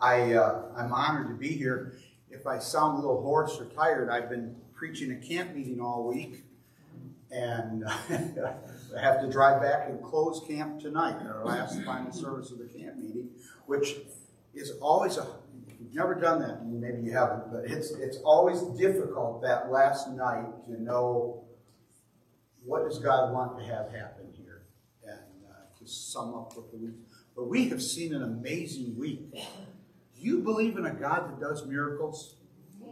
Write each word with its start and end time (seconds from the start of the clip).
I, 0.00 0.34
uh, 0.34 0.62
I'm 0.76 0.92
honored 0.92 1.28
to 1.28 1.34
be 1.34 1.48
here. 1.48 1.94
If 2.30 2.46
I 2.46 2.58
sound 2.58 2.98
a 2.98 3.00
little 3.00 3.22
hoarse 3.22 3.58
or 3.58 3.66
tired, 3.66 4.10
I've 4.10 4.28
been 4.28 4.54
preaching 4.74 5.12
a 5.12 5.16
camp 5.16 5.54
meeting 5.54 5.80
all 5.80 6.06
week, 6.06 6.44
and 7.30 7.84
I 7.88 9.00
have 9.00 9.20
to 9.22 9.30
drive 9.30 9.62
back 9.62 9.88
and 9.88 10.02
close 10.02 10.42
camp 10.46 10.80
tonight, 10.80 11.16
our 11.26 11.44
last 11.44 11.82
final 11.82 12.12
service 12.12 12.50
of 12.50 12.58
the 12.58 12.66
camp 12.66 12.96
meeting, 12.96 13.30
which 13.66 13.96
is 14.54 14.72
always 14.80 15.16
a 15.16 15.26
you've 15.80 15.94
never 15.94 16.14
done 16.14 16.40
that, 16.40 16.64
maybe 16.66 17.02
you 17.02 17.12
haven't, 17.12 17.50
but 17.50 17.64
it's 17.64 17.90
it's 17.92 18.18
always 18.18 18.60
difficult 18.78 19.42
that 19.42 19.70
last 19.70 20.10
night 20.10 20.64
to 20.66 20.80
know 20.80 21.44
what 22.64 22.84
does 22.84 22.98
God 22.98 23.32
want 23.32 23.58
to 23.58 23.64
have 23.64 23.90
happen 23.90 24.26
here, 24.36 24.62
and 25.04 25.46
uh, 25.48 25.78
to 25.78 25.88
sum 25.88 26.34
up 26.34 26.54
what 26.56 26.70
the 26.70 26.78
week. 26.78 26.96
But 27.34 27.48
we 27.48 27.68
have 27.68 27.82
seen 27.82 28.14
an 28.14 28.22
amazing 28.22 28.98
week. 28.98 29.20
You 30.26 30.40
believe 30.40 30.76
in 30.76 30.86
a 30.86 30.92
God 30.92 31.30
that 31.30 31.40
does 31.40 31.64
miracles? 31.66 32.34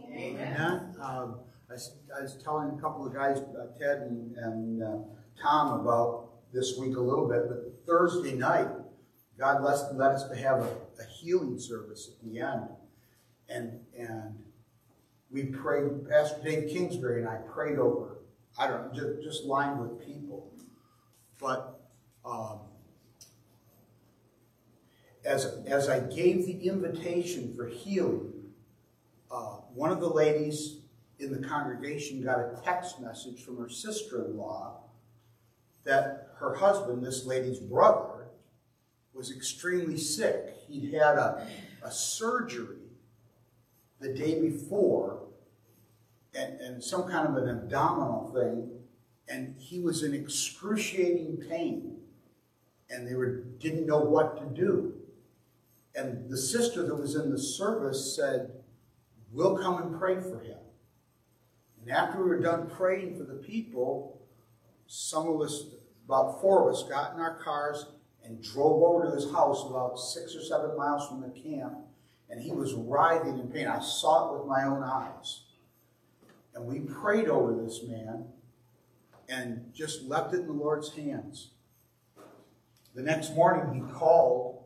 Amen. 0.09 0.95
Um, 1.01 1.41
I, 1.69 1.73
I, 2.17 2.21
was 2.21 2.41
telling 2.41 2.69
a 2.69 2.81
couple 2.81 3.05
of 3.05 3.13
guys, 3.13 3.39
uh, 3.39 3.77
Ted 3.77 4.03
and, 4.03 4.37
and 4.37 4.81
uh, 4.81 4.99
Tom, 5.43 5.81
about 5.81 6.29
this 6.53 6.77
week 6.79 6.95
a 6.95 7.01
little 7.01 7.27
bit, 7.27 7.49
but 7.49 7.85
Thursday 7.85 8.35
night, 8.35 8.69
God 9.37 9.61
let, 9.61 9.97
let 9.97 10.11
us 10.11 10.29
to 10.29 10.35
have 10.37 10.59
a, 10.59 10.69
a 11.01 11.05
healing 11.19 11.59
service 11.59 12.09
at 12.13 12.25
the 12.25 12.39
end. 12.39 12.69
And, 13.49 13.81
and 13.99 14.39
we 15.29 15.43
prayed, 15.43 16.07
Pastor 16.09 16.41
Dave 16.41 16.69
Kingsbury 16.69 17.19
and 17.19 17.27
I 17.27 17.35
prayed 17.53 17.79
over, 17.79 18.19
I 18.57 18.69
don't 18.69 18.87
know, 18.87 18.93
just, 18.93 19.23
just 19.25 19.43
lined 19.43 19.81
with 19.81 20.05
people. 20.05 20.53
But 21.41 21.81
um, 22.23 22.59
as, 25.25 25.57
as 25.65 25.89
I 25.89 25.99
gave 25.99 26.45
the 26.45 26.67
invitation 26.67 27.53
for 27.55 27.67
healing, 27.67 28.31
uh, 29.31 29.57
one 29.73 29.91
of 29.91 29.99
the 29.99 30.09
ladies 30.09 30.77
in 31.19 31.31
the 31.31 31.47
congregation 31.47 32.23
got 32.23 32.39
a 32.39 32.59
text 32.63 33.01
message 33.01 33.43
from 33.43 33.57
her 33.57 33.69
sister-in-law 33.69 34.79
that 35.83 36.29
her 36.37 36.55
husband, 36.55 37.03
this 37.03 37.25
lady's 37.25 37.59
brother, 37.59 38.27
was 39.13 39.31
extremely 39.31 39.97
sick. 39.97 40.53
He'd 40.67 40.93
had 40.93 41.17
a, 41.17 41.47
a 41.83 41.91
surgery 41.91 42.77
the 43.99 44.13
day 44.13 44.41
before 44.41 45.21
and, 46.33 46.59
and 46.59 46.83
some 46.83 47.03
kind 47.09 47.27
of 47.27 47.41
an 47.41 47.49
abdominal 47.49 48.31
thing, 48.33 48.69
and 49.29 49.55
he 49.57 49.79
was 49.79 50.03
in 50.03 50.13
excruciating 50.13 51.37
pain, 51.49 51.97
and 52.89 53.07
they 53.07 53.15
were, 53.15 53.43
didn't 53.59 53.85
know 53.85 53.99
what 53.99 54.37
to 54.37 54.61
do. 54.61 54.93
And 55.95 56.29
the 56.29 56.37
sister 56.37 56.85
that 56.85 56.95
was 56.95 57.15
in 57.15 57.31
the 57.31 57.37
service 57.37 58.15
said, 58.15 58.51
We'll 59.31 59.57
come 59.57 59.81
and 59.81 59.97
pray 59.97 60.15
for 60.15 60.39
him. 60.39 60.57
And 61.81 61.91
after 61.91 62.21
we 62.21 62.29
were 62.29 62.39
done 62.39 62.69
praying 62.69 63.17
for 63.17 63.23
the 63.23 63.35
people, 63.35 64.21
some 64.87 65.27
of 65.27 65.41
us, 65.41 65.65
about 66.05 66.41
four 66.41 66.69
of 66.69 66.75
us, 66.75 66.83
got 66.83 67.13
in 67.13 67.19
our 67.19 67.35
cars 67.35 67.85
and 68.23 68.41
drove 68.41 68.81
over 68.81 69.05
to 69.05 69.15
his 69.15 69.31
house 69.31 69.65
about 69.69 69.99
six 69.99 70.35
or 70.35 70.41
seven 70.41 70.75
miles 70.77 71.07
from 71.07 71.21
the 71.21 71.29
camp. 71.29 71.75
And 72.29 72.41
he 72.41 72.51
was 72.51 72.73
writhing 72.73 73.39
in 73.39 73.49
pain. 73.49 73.67
I 73.67 73.79
saw 73.79 74.29
it 74.29 74.39
with 74.39 74.47
my 74.47 74.63
own 74.63 74.83
eyes. 74.83 75.41
And 76.55 76.65
we 76.65 76.79
prayed 76.79 77.27
over 77.27 77.53
this 77.61 77.83
man 77.83 78.25
and 79.27 79.71
just 79.73 80.03
left 80.03 80.33
it 80.33 80.41
in 80.41 80.47
the 80.47 80.53
Lord's 80.53 80.93
hands. 80.95 81.49
The 82.95 83.03
next 83.03 83.35
morning, 83.35 83.75
he 83.75 83.93
called 83.93 84.63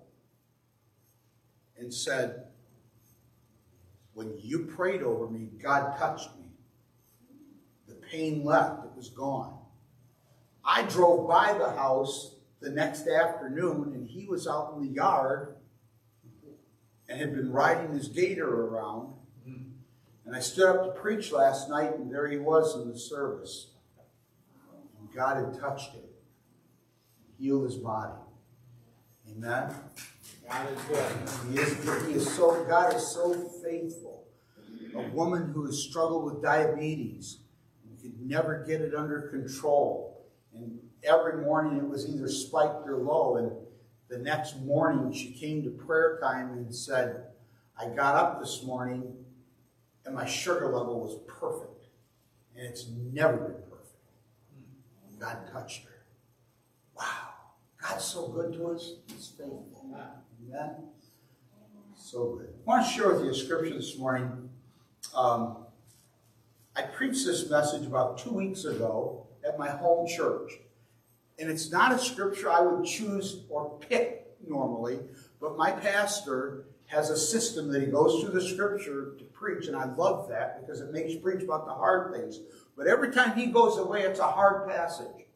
and 1.80 1.94
said, 1.94 2.46
When 4.14 4.34
you 4.40 4.66
prayed 4.66 5.02
over 5.02 5.30
me, 5.30 5.50
God 5.62 5.98
touched 5.98 6.30
me. 6.38 6.46
The 7.88 7.96
pain 7.96 8.44
left, 8.44 8.86
it 8.86 8.92
was 8.96 9.10
gone. 9.10 9.58
I 10.64 10.84
drove 10.84 11.28
by 11.28 11.54
the 11.54 11.72
house 11.72 12.36
the 12.60 12.70
next 12.70 13.08
afternoon, 13.08 13.94
and 13.94 14.08
he 14.08 14.26
was 14.26 14.48
out 14.48 14.74
in 14.76 14.84
the 14.84 14.94
yard 14.94 15.56
and 17.08 17.20
had 17.20 17.36
been 17.36 17.52
riding 17.52 17.94
his 17.94 18.08
gator 18.08 18.66
around. 18.68 19.14
And 20.26 20.36
I 20.36 20.42
stood 20.42 20.68
up 20.68 20.86
to 20.86 21.02
preach 21.02 21.32
last 21.32 21.70
night, 21.70 21.96
and 21.96 22.14
there 22.14 22.28
he 22.28 22.38
was 22.38 22.76
in 22.76 22.88
the 22.88 23.00
service. 23.00 23.72
And 25.00 25.12
God 25.12 25.38
had 25.38 25.60
touched 25.60 25.94
him, 25.94 26.04
healed 27.40 27.64
his 27.64 27.78
body. 27.78 28.14
Amen. 29.32 29.74
God 30.50 30.68
is 30.72 30.82
good. 30.84 31.12
He 31.52 31.60
is, 31.60 32.06
he 32.08 32.14
is 32.14 32.36
so, 32.36 32.64
God 32.66 32.96
is 32.96 33.08
so 33.08 33.34
faithful. 33.64 34.26
A 34.96 35.02
woman 35.10 35.52
who 35.54 35.66
has 35.66 35.78
struggled 35.78 36.26
with 36.26 36.42
diabetes 36.42 37.40
and 37.86 38.02
could 38.02 38.20
never 38.20 38.66
get 38.68 38.82
it 38.82 38.96
under 38.96 39.22
control. 39.30 40.26
And 40.54 40.80
every 41.04 41.44
morning 41.44 41.78
it 41.78 41.88
was 41.88 42.10
either 42.10 42.28
spiked 42.28 42.88
or 42.88 42.98
low. 42.98 43.38
And 43.38 43.52
the 44.10 44.18
next 44.18 44.60
morning 44.62 45.14
she 45.14 45.32
came 45.34 45.64
to 45.64 45.70
prayer 45.70 46.18
time 46.22 46.54
and 46.54 46.74
said, 46.74 47.26
I 47.78 47.90
got 47.90 48.16
up 48.16 48.40
this 48.40 48.64
morning 48.64 49.14
and 50.06 50.16
my 50.16 50.26
sugar 50.26 50.66
level 50.66 51.00
was 51.02 51.20
perfect. 51.28 51.86
And 52.56 52.66
it's 52.66 52.88
never 53.14 53.38
been 53.38 53.62
perfect. 53.70 55.20
God 55.20 55.38
touched 55.52 55.84
her. 55.84 55.89
Wow. 57.90 57.96
God's 57.96 58.06
so 58.06 58.28
good 58.28 58.54
to 58.54 58.68
us. 58.68 58.94
He's 59.08 59.28
faithful. 59.28 59.86
Amen. 60.48 60.76
So 61.96 62.36
good. 62.36 62.50
I 62.50 62.70
want 62.70 62.86
to 62.86 62.92
share 62.92 63.14
with 63.14 63.24
you 63.24 63.32
a 63.32 63.34
scripture 63.34 63.76
this 63.76 63.98
morning. 63.98 64.50
Um, 65.16 65.66
I 66.76 66.84
preached 66.84 67.26
this 67.26 67.50
message 67.50 67.86
about 67.86 68.18
two 68.18 68.32
weeks 68.32 68.66
ago 68.66 69.28
at 69.48 69.58
my 69.58 69.70
home 69.70 70.08
church. 70.08 70.52
And 71.40 71.50
it's 71.50 71.72
not 71.72 71.94
a 71.94 71.98
scripture 71.98 72.52
I 72.52 72.62
would 72.62 72.86
choose 72.86 73.44
or 73.50 73.80
pick 73.80 74.28
normally, 74.48 75.00
but 75.40 75.58
my 75.58 75.72
pastor 75.72 76.66
has 76.88 77.10
a 77.10 77.18
system 77.18 77.72
that 77.72 77.82
he 77.82 77.88
goes 77.88 78.22
through 78.22 78.34
the 78.34 78.42
scripture 78.42 79.14
to 79.18 79.24
preach, 79.26 79.68
and 79.68 79.76
I 79.76 79.86
love 79.94 80.28
that 80.30 80.60
because 80.60 80.82
it 80.82 80.92
makes 80.92 81.14
you 81.14 81.20
preach 81.20 81.44
about 81.44 81.66
the 81.66 81.74
hard 81.74 82.14
things. 82.14 82.40
But 82.76 82.88
every 82.88 83.12
time 83.12 83.38
he 83.38 83.48
goes 83.48 83.78
away, 83.78 84.02
it's 84.02 84.20
a 84.20 84.28
hard 84.28 84.68
passage, 84.68 85.28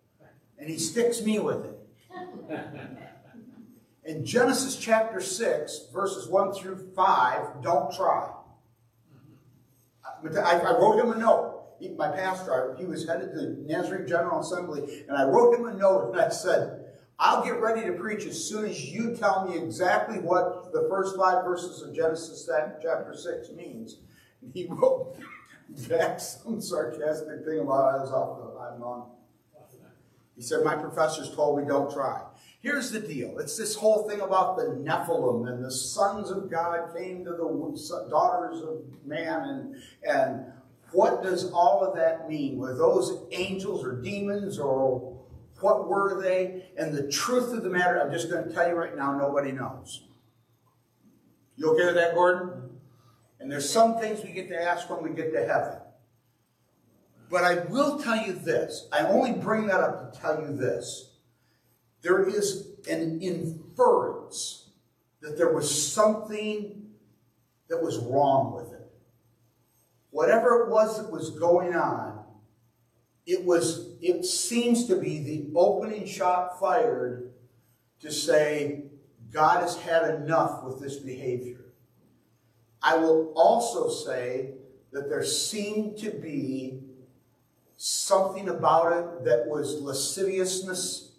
and 0.57 0.69
he 0.69 0.77
sticks 0.77 1.21
me 1.21 1.39
with 1.39 1.63
it. 1.63 1.72
In 4.05 4.25
Genesis 4.25 4.75
chapter 4.75 5.21
6, 5.21 5.87
verses 5.93 6.27
1 6.27 6.53
through 6.53 6.91
5, 6.93 7.61
don't 7.61 7.93
try. 7.95 8.29
I, 10.05 10.59
I 10.59 10.77
wrote 10.77 10.99
him 10.99 11.11
a 11.11 11.17
note. 11.17 11.63
He, 11.79 11.89
my 11.89 12.09
pastor, 12.09 12.75
he 12.77 12.85
was 12.85 13.07
headed 13.07 13.33
to 13.33 13.65
Nazarene 13.65 14.07
General 14.07 14.41
Assembly, 14.41 15.03
and 15.07 15.17
I 15.17 15.23
wrote 15.23 15.55
him 15.55 15.65
a 15.65 15.73
note 15.73 16.11
and 16.11 16.21
I 16.21 16.29
said, 16.29 16.85
I'll 17.19 17.43
get 17.43 17.61
ready 17.61 17.85
to 17.85 17.93
preach 17.93 18.25
as 18.25 18.43
soon 18.43 18.65
as 18.65 18.91
you 18.91 19.15
tell 19.15 19.47
me 19.47 19.57
exactly 19.57 20.19
what 20.19 20.73
the 20.73 20.87
first 20.89 21.15
five 21.15 21.43
verses 21.45 21.81
of 21.81 21.95
Genesis 21.95 22.49
chapter 22.81 23.13
6 23.15 23.51
means. 23.51 23.99
And 24.41 24.51
he 24.53 24.67
wrote 24.69 25.15
back 25.89 26.19
some 26.19 26.59
sarcastic 26.61 27.45
thing 27.45 27.59
about 27.59 27.95
I 27.95 28.01
was 28.01 28.11
off 28.11 28.37
the, 28.39 28.59
I'm 28.59 28.83
on. 28.83 29.09
He 30.35 30.41
said, 30.41 30.63
My 30.63 30.75
professors 30.75 31.33
told 31.35 31.59
me 31.59 31.67
don't 31.67 31.91
try. 31.91 32.21
Here's 32.61 32.91
the 32.91 32.99
deal. 32.99 33.39
It's 33.39 33.57
this 33.57 33.75
whole 33.75 34.07
thing 34.07 34.21
about 34.21 34.55
the 34.55 34.63
Nephilim 34.63 35.49
and 35.49 35.63
the 35.63 35.71
sons 35.71 36.31
of 36.31 36.49
God 36.49 36.95
came 36.95 37.25
to 37.25 37.31
the 37.31 38.07
daughters 38.09 38.61
of 38.61 38.81
man 39.05 39.41
and, 39.41 39.75
and 40.07 40.45
what 40.93 41.23
does 41.23 41.51
all 41.51 41.83
of 41.83 41.95
that 41.95 42.29
mean? 42.29 42.57
Were 42.57 42.75
those 42.75 43.25
angels 43.31 43.83
or 43.83 44.01
demons 44.01 44.59
or 44.59 45.19
what 45.59 45.89
were 45.89 46.21
they? 46.21 46.65
And 46.77 46.93
the 46.93 47.11
truth 47.11 47.51
of 47.51 47.63
the 47.63 47.69
matter, 47.69 47.99
I'm 47.99 48.11
just 48.11 48.29
going 48.29 48.47
to 48.47 48.53
tell 48.53 48.67
you 48.67 48.75
right 48.75 48.95
now, 48.95 49.17
nobody 49.17 49.51
knows. 49.51 50.03
You 51.55 51.73
okay 51.73 51.85
with 51.87 51.95
that, 51.95 52.15
Gordon? 52.15 52.79
And 53.39 53.51
there's 53.51 53.69
some 53.69 53.99
things 53.99 54.23
we 54.23 54.31
get 54.31 54.47
to 54.49 54.61
ask 54.61 54.89
when 54.89 55.03
we 55.03 55.09
get 55.09 55.33
to 55.33 55.39
heaven. 55.39 55.79
But 57.33 57.43
I 57.43 57.55
will 57.65 57.97
tell 57.97 58.27
you 58.27 58.33
this. 58.33 58.87
I 58.91 58.99
only 59.07 59.31
bring 59.31 59.65
that 59.65 59.79
up 59.79 60.13
to 60.13 60.19
tell 60.19 60.39
you 60.39 60.55
this 60.55 61.09
there 62.03 62.29
is 62.29 62.67
an 62.87 63.21
inference 63.21 64.69
that 65.19 65.35
there 65.35 65.51
was 65.51 65.91
something 65.91 66.91
that 67.69 67.81
was 67.81 67.97
wrong 67.97 68.53
with 68.53 68.71
it. 68.73 68.87
Whatever 70.11 70.61
it 70.61 70.69
was 70.69 71.01
that 71.01 71.11
was 71.11 71.31
going 71.31 71.73
on, 71.73 72.23
it 73.25 73.43
was 73.43 73.95
it 73.99 74.25
seems 74.25 74.85
to 74.85 74.95
be 74.95 75.17
the 75.17 75.47
opening 75.55 76.05
shot 76.05 76.59
fired 76.59 77.31
to 78.01 78.11
say 78.11 78.83
God 79.31 79.61
has 79.61 79.75
had 79.75 80.07
enough 80.13 80.63
with 80.63 80.79
this 80.79 80.97
behavior. 80.97 81.65
I 82.79 82.97
will 82.97 83.33
also 83.35 83.89
say 83.89 84.51
that 84.91 85.09
there 85.09 85.23
seemed 85.23 85.97
to 85.97 86.11
be 86.11 86.92
something 87.77 88.49
about 88.49 88.93
it 88.93 89.25
that 89.25 89.47
was 89.47 89.81
lasciviousness 89.81 91.11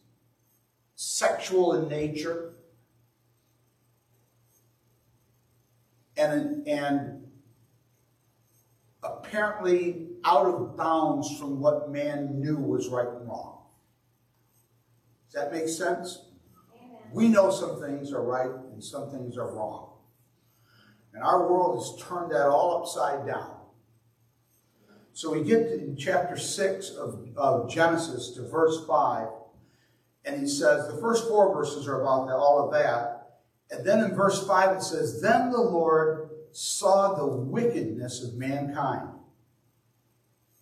sexual 0.94 1.74
in 1.74 1.88
nature. 1.88 2.54
and, 6.16 6.66
and 6.66 7.26
apparently 9.02 10.08
out 10.24 10.46
of 10.46 10.76
bounds 10.76 11.38
from 11.38 11.60
what 11.60 11.90
man 11.90 12.40
knew 12.40 12.56
was 12.56 12.88
right 12.88 13.08
and 13.08 13.28
wrong. 13.28 13.58
Does 15.26 15.42
that 15.42 15.52
make 15.52 15.68
sense? 15.68 16.26
Amen. 16.76 16.96
We 17.12 17.28
know 17.28 17.50
some 17.50 17.80
things 17.80 18.12
are 18.12 18.22
right 18.22 18.50
and 18.72 18.82
some 18.82 19.10
things 19.10 19.36
are 19.36 19.52
wrong. 19.52 19.90
And 21.12 21.22
our 21.22 21.48
world 21.48 21.78
has 21.78 22.02
turned 22.02 22.32
that 22.32 22.46
all 22.46 22.80
upside 22.80 23.26
down. 23.26 23.53
So 25.14 25.32
we 25.32 25.44
get 25.44 25.69
to, 25.69 25.75
in 25.78 25.96
chapter 25.96 26.37
6 26.37 26.90
of, 26.90 27.28
of 27.37 27.70
Genesis 27.70 28.32
to 28.32 28.43
verse 28.43 28.84
5, 28.84 29.28
and 30.25 30.40
he 30.40 30.49
says, 30.49 30.88
the 30.88 31.00
first 31.00 31.28
four 31.28 31.55
verses 31.55 31.87
are 31.87 32.00
about 32.02 32.31
all 32.31 32.66
of 32.66 32.72
that. 32.72 33.38
And 33.70 33.87
then 33.87 34.00
in 34.00 34.16
verse 34.16 34.44
5 34.44 34.78
it 34.78 34.82
says, 34.82 35.22
Then 35.22 35.52
the 35.52 35.61
Lord 35.61 36.31
saw 36.50 37.14
the 37.14 37.26
wickedness 37.26 38.25
of 38.25 38.34
mankind 38.34 39.08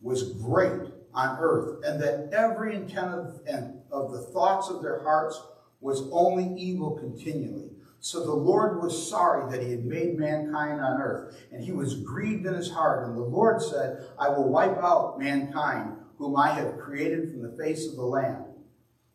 was 0.03 0.35
great 0.35 0.83
on 1.15 1.39
earth, 1.41 1.83
and 1.85 2.03
that 2.03 2.31
every 2.33 2.77
intent 2.77 3.15
of, 3.15 3.41
and 3.47 3.81
of 3.91 4.13
the 4.13 4.21
thoughts 4.21 4.69
of 4.69 4.83
their 4.83 5.03
hearts 5.03 5.41
was 5.81 6.09
only 6.13 6.61
evil 6.61 6.99
continually. 6.99 7.72
So 8.03 8.25
the 8.25 8.35
Lord 8.35 8.83
was 8.83 9.09
sorry 9.09 9.49
that 9.53 9.63
he 9.63 9.71
had 9.71 9.85
made 9.85 10.19
mankind 10.19 10.81
on 10.81 11.01
earth, 11.01 11.41
and 11.53 11.63
he 11.63 11.71
was 11.71 12.01
grieved 12.01 12.45
in 12.47 12.53
his 12.53 12.69
heart. 12.69 13.07
And 13.07 13.17
the 13.17 13.23
Lord 13.23 13.63
said, 13.63 14.09
I 14.19 14.29
will 14.29 14.49
wipe 14.49 14.77
out 14.79 15.21
mankind, 15.21 15.93
whom 16.19 16.37
I 16.37 16.49
have 16.49 16.81
created 16.81 17.31
from 17.31 17.43
the 17.43 17.57
face 17.57 17.87
of 17.87 17.95
the 17.95 18.03
land. 18.03 18.45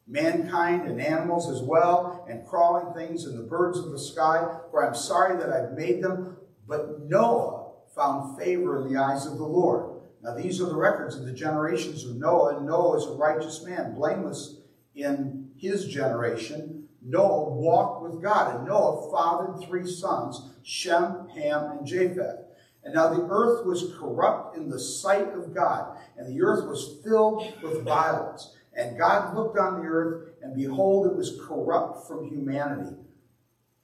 Mankind 0.08 0.88
and 0.88 1.02
animals 1.02 1.50
as 1.50 1.62
well, 1.62 2.26
and 2.30 2.48
crawling 2.48 2.94
things 2.94 3.26
and 3.26 3.38
the 3.38 3.44
birds 3.44 3.78
of 3.78 3.92
the 3.92 4.00
sky, 4.00 4.58
for 4.72 4.88
I'm 4.88 4.96
sorry 4.96 5.36
that 5.36 5.52
I've 5.52 5.74
made 5.74 6.02
them. 6.02 6.38
But 6.66 7.02
Noah 7.02 7.72
found 7.94 8.40
favor 8.40 8.82
in 8.82 8.94
the 8.94 9.02
eyes 9.02 9.26
of 9.26 9.38
the 9.38 9.44
Lord. 9.44 10.00
Now 10.24 10.34
these 10.34 10.62
are 10.62 10.66
the 10.66 10.78
records 10.78 11.18
of 11.18 11.26
the 11.26 11.34
generations 11.34 12.06
of 12.06 12.16
Noah, 12.16 12.56
and 12.56 12.66
Noah 12.66 13.00
is 13.00 13.06
a 13.06 13.16
righteous 13.16 13.66
man, 13.66 13.96
blameless 13.96 14.62
in 14.96 15.50
his 15.58 15.86
generation 15.86 16.77
Noah 17.08 17.50
walked 17.54 18.04
with 18.04 18.22
God, 18.22 18.56
and 18.56 18.68
Noah 18.68 19.10
fathered 19.12 19.66
three 19.66 19.88
sons, 19.88 20.50
Shem, 20.62 21.30
Ham, 21.36 21.78
and 21.78 21.88
Japheth. 21.88 22.42
And 22.84 22.94
now 22.94 23.10
the 23.10 23.26
earth 23.30 23.66
was 23.66 23.94
corrupt 23.98 24.58
in 24.58 24.70
the 24.70 24.80
sight 24.80 25.34
of 25.34 25.54
God, 25.54 25.98
and 26.18 26.28
the 26.28 26.42
earth 26.44 26.66
was 26.66 27.00
filled 27.04 27.62
with 27.64 27.84
violence. 27.84 28.56
And 28.74 28.98
God 28.98 29.36
looked 29.36 29.58
on 29.58 29.82
the 29.82 29.88
earth, 29.88 30.34
and 30.42 30.56
behold, 30.56 31.08
it 31.08 31.16
was 31.16 31.40
corrupt 31.48 32.08
from 32.08 32.28
humanity. 32.28 32.96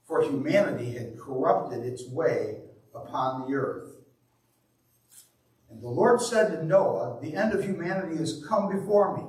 For 0.06 0.22
humanity 0.22 0.92
had 0.92 1.18
corrupted 1.18 1.86
its 1.86 2.08
way 2.08 2.58
upon 2.94 3.50
the 3.50 3.56
earth. 3.56 3.90
And 5.72 5.81
the 5.81 5.88
Lord 5.88 6.22
said 6.22 6.52
to 6.52 6.66
Noah, 6.66 7.20
The 7.22 7.36
end 7.36 7.54
of 7.54 7.64
humanity 7.64 8.18
has 8.18 8.46
come 8.48 8.70
before 8.70 9.18
me 9.18 9.24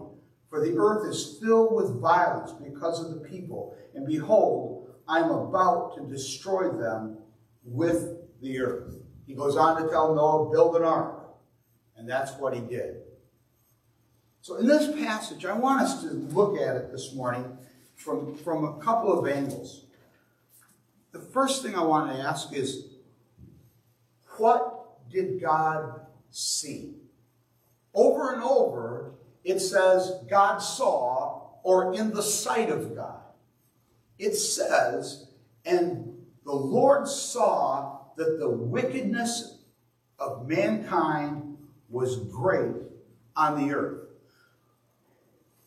for 0.55 0.61
the 0.61 0.79
earth 0.79 1.05
is 1.05 1.37
filled 1.43 1.75
with 1.75 2.01
violence 2.01 2.53
because 2.53 3.05
of 3.05 3.12
the 3.12 3.29
people. 3.29 3.77
And 3.93 4.06
behold, 4.06 4.89
I 5.09 5.19
am 5.19 5.31
about 5.33 5.97
to 5.97 6.03
destroy 6.03 6.71
them 6.71 7.19
with 7.65 8.19
the 8.41 8.61
earth. 8.61 8.95
He 9.27 9.35
goes 9.35 9.56
on 9.56 9.83
to 9.83 9.89
tell 9.89 10.15
Noah, 10.15 10.53
build 10.53 10.77
an 10.77 10.85
ark. 10.85 11.27
And 11.97 12.09
that's 12.09 12.39
what 12.39 12.55
he 12.55 12.61
did. 12.61 12.99
So 14.43 14.55
in 14.55 14.69
this 14.69 14.97
passage, 14.97 15.45
I 15.45 15.55
want 15.55 15.83
us 15.83 16.03
to 16.05 16.11
look 16.11 16.61
at 16.61 16.77
it 16.77 16.93
this 16.93 17.12
morning 17.15 17.59
from, 17.97 18.37
from 18.37 18.65
a 18.65 18.79
couple 18.79 19.19
of 19.19 19.27
angles. 19.27 19.87
The 21.11 21.19
first 21.19 21.65
thing 21.65 21.75
I 21.75 21.83
want 21.83 22.15
to 22.15 22.23
ask 22.23 22.53
is, 22.53 22.91
what 24.39 25.11
did 25.11 25.41
God 25.41 26.06
see? 26.31 26.95
Over 27.93 28.35
and 28.35 28.43
over, 28.45 29.15
it 29.44 29.61
says 29.61 30.12
God 30.29 30.58
saw 30.58 31.43
or 31.62 31.94
in 31.94 32.12
the 32.12 32.23
sight 32.23 32.70
of 32.70 32.96
God. 32.96 33.20
It 34.19 34.35
says, 34.35 35.26
and 35.64 36.14
the 36.44 36.52
Lord 36.52 37.06
saw 37.06 37.99
that 38.17 38.38
the 38.38 38.49
wickedness 38.49 39.58
of 40.19 40.49
mankind 40.49 41.58
was 41.91 42.17
great 42.26 42.75
on 43.37 43.67
the 43.67 43.75
earth. 43.75 44.00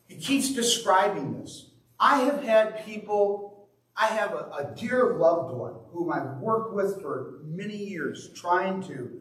He 0.06 0.16
keeps 0.16 0.54
describing 0.54 1.40
this. 1.40 1.70
I 2.00 2.20
have 2.20 2.42
had 2.42 2.84
people, 2.86 3.68
I 3.96 4.06
have 4.06 4.32
a, 4.32 4.50
a 4.58 4.74
dear 4.76 5.14
loved 5.14 5.54
one 5.54 5.74
whom 5.92 6.12
I've 6.12 6.38
worked 6.38 6.72
with 6.72 7.02
for 7.02 7.40
many 7.44 7.76
years 7.76 8.30
trying 8.34 8.82
to, 8.84 9.20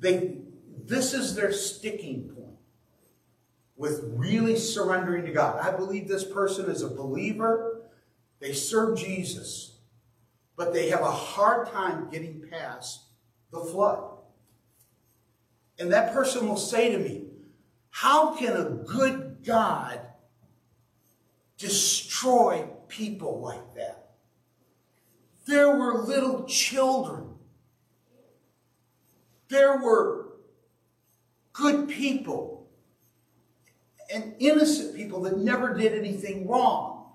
they, 0.00 0.36
this 0.84 1.14
is 1.14 1.34
their 1.34 1.52
sticking 1.52 2.28
point 2.28 2.37
with 3.78 4.02
really 4.08 4.56
surrendering 4.56 5.24
to 5.24 5.32
God. 5.32 5.60
I 5.60 5.74
believe 5.74 6.08
this 6.08 6.24
person 6.24 6.68
is 6.68 6.82
a 6.82 6.88
believer. 6.90 7.82
They 8.40 8.52
serve 8.52 8.98
Jesus, 8.98 9.78
but 10.56 10.74
they 10.74 10.90
have 10.90 11.00
a 11.00 11.10
hard 11.10 11.68
time 11.68 12.10
getting 12.10 12.44
past 12.50 13.04
the 13.52 13.60
flood. 13.60 14.02
And 15.78 15.92
that 15.92 16.12
person 16.12 16.48
will 16.48 16.56
say 16.56 16.90
to 16.90 16.98
me, 16.98 17.26
How 17.90 18.34
can 18.34 18.56
a 18.56 18.64
good 18.64 19.38
God 19.46 20.00
destroy 21.56 22.68
people 22.88 23.40
like 23.40 23.74
that? 23.76 24.10
There 25.46 25.76
were 25.76 26.02
little 26.02 26.44
children. 26.44 27.34
There 29.48 29.78
were 29.78 30.32
good 31.52 31.88
people 31.88 32.57
and 34.12 34.34
innocent 34.38 34.96
people 34.96 35.20
that 35.22 35.38
never 35.38 35.74
did 35.74 35.92
anything 35.92 36.46
wrong. 36.46 37.12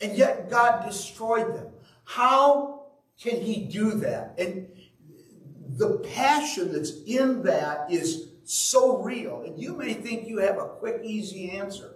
And 0.00 0.16
yet 0.16 0.50
God 0.50 0.84
destroyed 0.86 1.54
them. 1.54 1.68
How 2.04 2.86
can 3.20 3.40
he 3.40 3.64
do 3.64 3.92
that? 3.92 4.34
And 4.38 4.68
the 5.76 5.98
passion 6.14 6.72
that's 6.72 7.02
in 7.04 7.42
that 7.42 7.90
is 7.90 8.28
so 8.44 9.02
real. 9.02 9.42
And 9.42 9.60
you 9.60 9.74
may 9.74 9.94
think 9.94 10.28
you 10.28 10.38
have 10.38 10.58
a 10.58 10.68
quick, 10.68 11.00
easy 11.02 11.50
answer. 11.50 11.94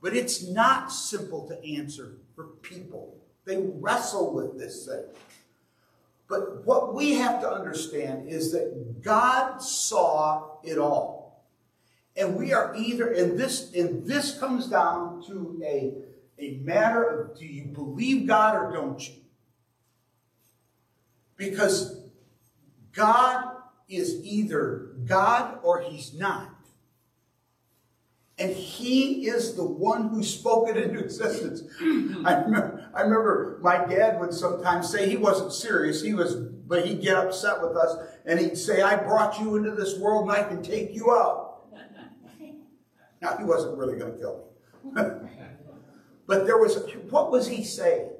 But 0.00 0.14
it's 0.14 0.46
not 0.46 0.92
simple 0.92 1.48
to 1.48 1.64
answer 1.64 2.18
for 2.36 2.44
people. 2.62 3.16
They 3.44 3.58
wrestle 3.58 4.32
with 4.32 4.58
this 4.58 4.86
thing. 4.86 5.04
But 6.28 6.64
what 6.64 6.94
we 6.94 7.14
have 7.14 7.40
to 7.42 7.50
understand 7.50 8.28
is 8.28 8.52
that 8.52 9.02
God 9.02 9.58
saw 9.58 10.58
it 10.62 10.78
all. 10.78 11.23
And 12.16 12.36
we 12.36 12.52
are 12.52 12.74
either, 12.76 13.12
and 13.12 13.38
this, 13.38 13.72
and 13.74 14.06
this 14.06 14.38
comes 14.38 14.68
down 14.68 15.22
to 15.26 15.60
a, 15.64 15.94
a 16.38 16.58
matter 16.58 17.02
of 17.02 17.38
do 17.38 17.44
you 17.44 17.64
believe 17.64 18.26
God 18.26 18.56
or 18.56 18.72
don't 18.72 19.08
you? 19.08 19.14
Because 21.36 22.00
God 22.92 23.56
is 23.88 24.20
either 24.24 24.92
God 25.04 25.58
or 25.62 25.80
he's 25.80 26.14
not. 26.14 26.50
And 28.36 28.52
he 28.52 29.26
is 29.26 29.54
the 29.54 29.64
one 29.64 30.08
who 30.08 30.22
spoke 30.24 30.68
it 30.68 30.76
into 30.76 30.98
existence. 30.98 31.62
I 31.80 32.42
remember, 32.42 32.90
I 32.92 33.02
remember 33.02 33.60
my 33.62 33.84
dad 33.84 34.18
would 34.18 34.34
sometimes 34.34 34.90
say 34.90 35.08
he 35.08 35.16
wasn't 35.16 35.52
serious. 35.52 36.02
He 36.02 36.14
was, 36.14 36.34
but 36.34 36.84
he'd 36.84 37.00
get 37.00 37.16
upset 37.16 37.62
with 37.62 37.76
us 37.76 37.96
and 38.24 38.40
he'd 38.40 38.58
say, 38.58 38.82
I 38.82 38.96
brought 38.96 39.38
you 39.38 39.54
into 39.54 39.70
this 39.70 39.98
world 39.98 40.28
and 40.28 40.32
I 40.32 40.42
can 40.42 40.62
take 40.62 40.94
you 40.94 41.12
out. 41.12 41.43
Now, 43.24 43.38
he 43.38 43.44
wasn't 43.44 43.78
really 43.78 43.96
going 43.96 44.12
to 44.12 44.18
kill 44.18 44.44
me. 44.84 45.02
but 46.26 46.44
there 46.44 46.58
was, 46.58 46.78
what 47.08 47.30
was 47.30 47.48
he 47.48 47.64
saying? 47.64 48.10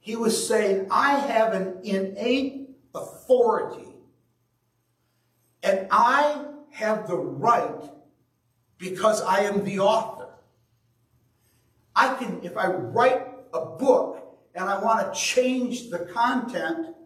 He 0.00 0.16
was 0.16 0.48
saying, 0.48 0.86
I 0.90 1.16
have 1.16 1.52
an 1.52 1.80
innate 1.82 2.70
authority, 2.94 3.94
and 5.62 5.86
I 5.90 6.42
have 6.70 7.06
the 7.06 7.16
right 7.16 7.90
because 8.78 9.20
I 9.20 9.40
am 9.40 9.62
the 9.62 9.80
author. 9.80 10.30
I 11.94 12.14
can, 12.14 12.40
if 12.42 12.56
I 12.56 12.68
write 12.68 13.26
a 13.52 13.66
book 13.66 14.38
and 14.54 14.64
I 14.64 14.82
want 14.82 15.12
to 15.12 15.20
change 15.20 15.90
the 15.90 15.98
content, 15.98 16.96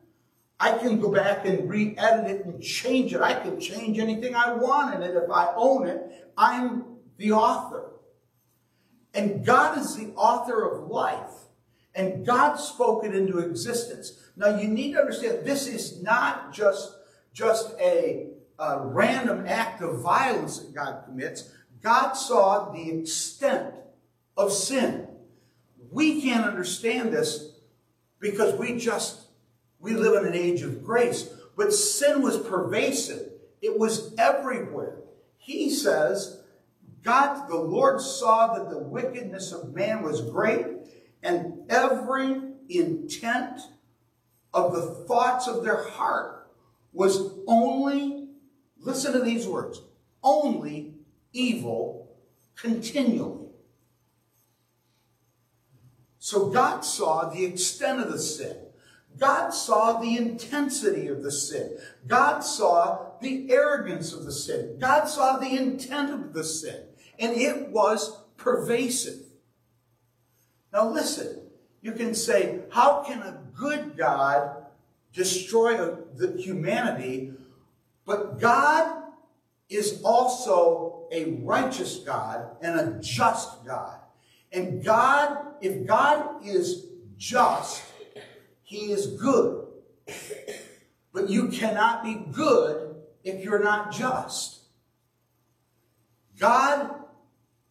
I 0.60 0.78
can 0.78 1.00
go 1.00 1.12
back 1.12 1.46
and 1.46 1.68
re-edit 1.68 2.30
it 2.30 2.46
and 2.46 2.62
change 2.62 3.12
it. 3.12 3.20
I 3.20 3.34
can 3.34 3.60
change 3.60 3.98
anything 3.98 4.36
I 4.36 4.52
want 4.52 4.94
in 4.94 5.02
it. 5.02 5.16
If 5.16 5.30
I 5.30 5.52
own 5.56 5.88
it, 5.88 6.32
I'm 6.36 6.97
the 7.18 7.32
author. 7.32 7.90
And 9.12 9.44
God 9.44 9.76
is 9.76 9.94
the 9.96 10.12
author 10.14 10.62
of 10.64 10.88
life. 10.88 11.34
And 11.94 12.24
God 12.24 12.56
spoke 12.56 13.04
it 13.04 13.14
into 13.14 13.38
existence. 13.40 14.18
Now 14.36 14.56
you 14.58 14.68
need 14.68 14.92
to 14.92 15.00
understand 15.00 15.44
this 15.44 15.66
is 15.66 16.02
not 16.02 16.52
just, 16.52 16.94
just 17.34 17.74
a, 17.80 18.28
a 18.58 18.80
random 18.86 19.44
act 19.46 19.82
of 19.82 20.00
violence 20.00 20.60
that 20.60 20.74
God 20.74 21.02
commits. 21.04 21.52
God 21.82 22.14
saw 22.14 22.70
the 22.72 22.90
extent 23.00 23.74
of 24.36 24.52
sin. 24.52 25.08
We 25.90 26.22
can't 26.22 26.44
understand 26.44 27.12
this 27.12 27.52
because 28.20 28.58
we 28.58 28.78
just 28.78 29.26
We 29.80 29.94
live 29.94 30.22
in 30.22 30.28
an 30.28 30.34
age 30.34 30.62
of 30.62 30.84
grace, 30.84 31.30
but 31.56 31.72
sin 31.72 32.20
was 32.22 32.36
pervasive. 32.36 33.30
It 33.62 33.78
was 33.78 34.14
everywhere. 34.18 34.98
He 35.36 35.70
says, 35.70 36.37
God, 37.02 37.48
the 37.48 37.56
Lord 37.56 38.00
saw 38.00 38.54
that 38.54 38.70
the 38.70 38.78
wickedness 38.78 39.52
of 39.52 39.74
man 39.74 40.02
was 40.02 40.20
great, 40.20 40.66
and 41.22 41.62
every 41.68 42.40
intent 42.68 43.60
of 44.52 44.72
the 44.72 44.82
thoughts 45.06 45.46
of 45.46 45.62
their 45.62 45.88
heart 45.88 46.50
was 46.92 47.32
only, 47.46 48.28
listen 48.78 49.12
to 49.12 49.20
these 49.20 49.46
words, 49.46 49.80
only 50.22 50.94
evil 51.32 52.16
continually. 52.56 53.48
So 56.18 56.48
God 56.48 56.80
saw 56.84 57.30
the 57.30 57.44
extent 57.44 58.00
of 58.00 58.10
the 58.10 58.18
sin. 58.18 58.56
God 59.18 59.50
saw 59.50 60.00
the 60.00 60.16
intensity 60.16 61.08
of 61.08 61.22
the 61.22 61.32
sin. 61.32 61.78
God 62.06 62.40
saw 62.40 63.12
the 63.20 63.50
arrogance 63.50 64.12
of 64.12 64.24
the 64.24 64.32
sin. 64.32 64.76
God 64.78 65.06
saw 65.06 65.38
the 65.38 65.56
intent 65.56 66.10
of 66.10 66.32
the 66.32 66.44
sin. 66.44 66.82
And 67.18 67.36
it 67.36 67.68
was 67.68 68.18
pervasive. 68.36 69.20
Now 70.72 70.88
listen, 70.88 71.40
you 71.80 71.92
can 71.92 72.14
say, 72.14 72.60
how 72.70 73.02
can 73.02 73.22
a 73.22 73.40
good 73.54 73.96
God 73.96 74.66
destroy 75.12 75.76
the 76.14 76.40
humanity? 76.40 77.32
But 78.04 78.38
God 78.38 79.02
is 79.68 80.00
also 80.02 81.06
a 81.12 81.32
righteous 81.42 81.96
God 81.98 82.56
and 82.62 82.78
a 82.78 83.00
just 83.00 83.64
God. 83.66 83.98
And 84.52 84.82
God, 84.82 85.54
if 85.60 85.86
God 85.86 86.46
is 86.46 86.86
just, 87.16 87.82
he 88.68 88.92
is 88.92 89.06
good. 89.06 89.66
But 91.14 91.30
you 91.30 91.48
cannot 91.48 92.04
be 92.04 92.22
good 92.30 92.96
if 93.24 93.42
you're 93.42 93.64
not 93.64 93.92
just. 93.92 94.60
God, 96.38 96.90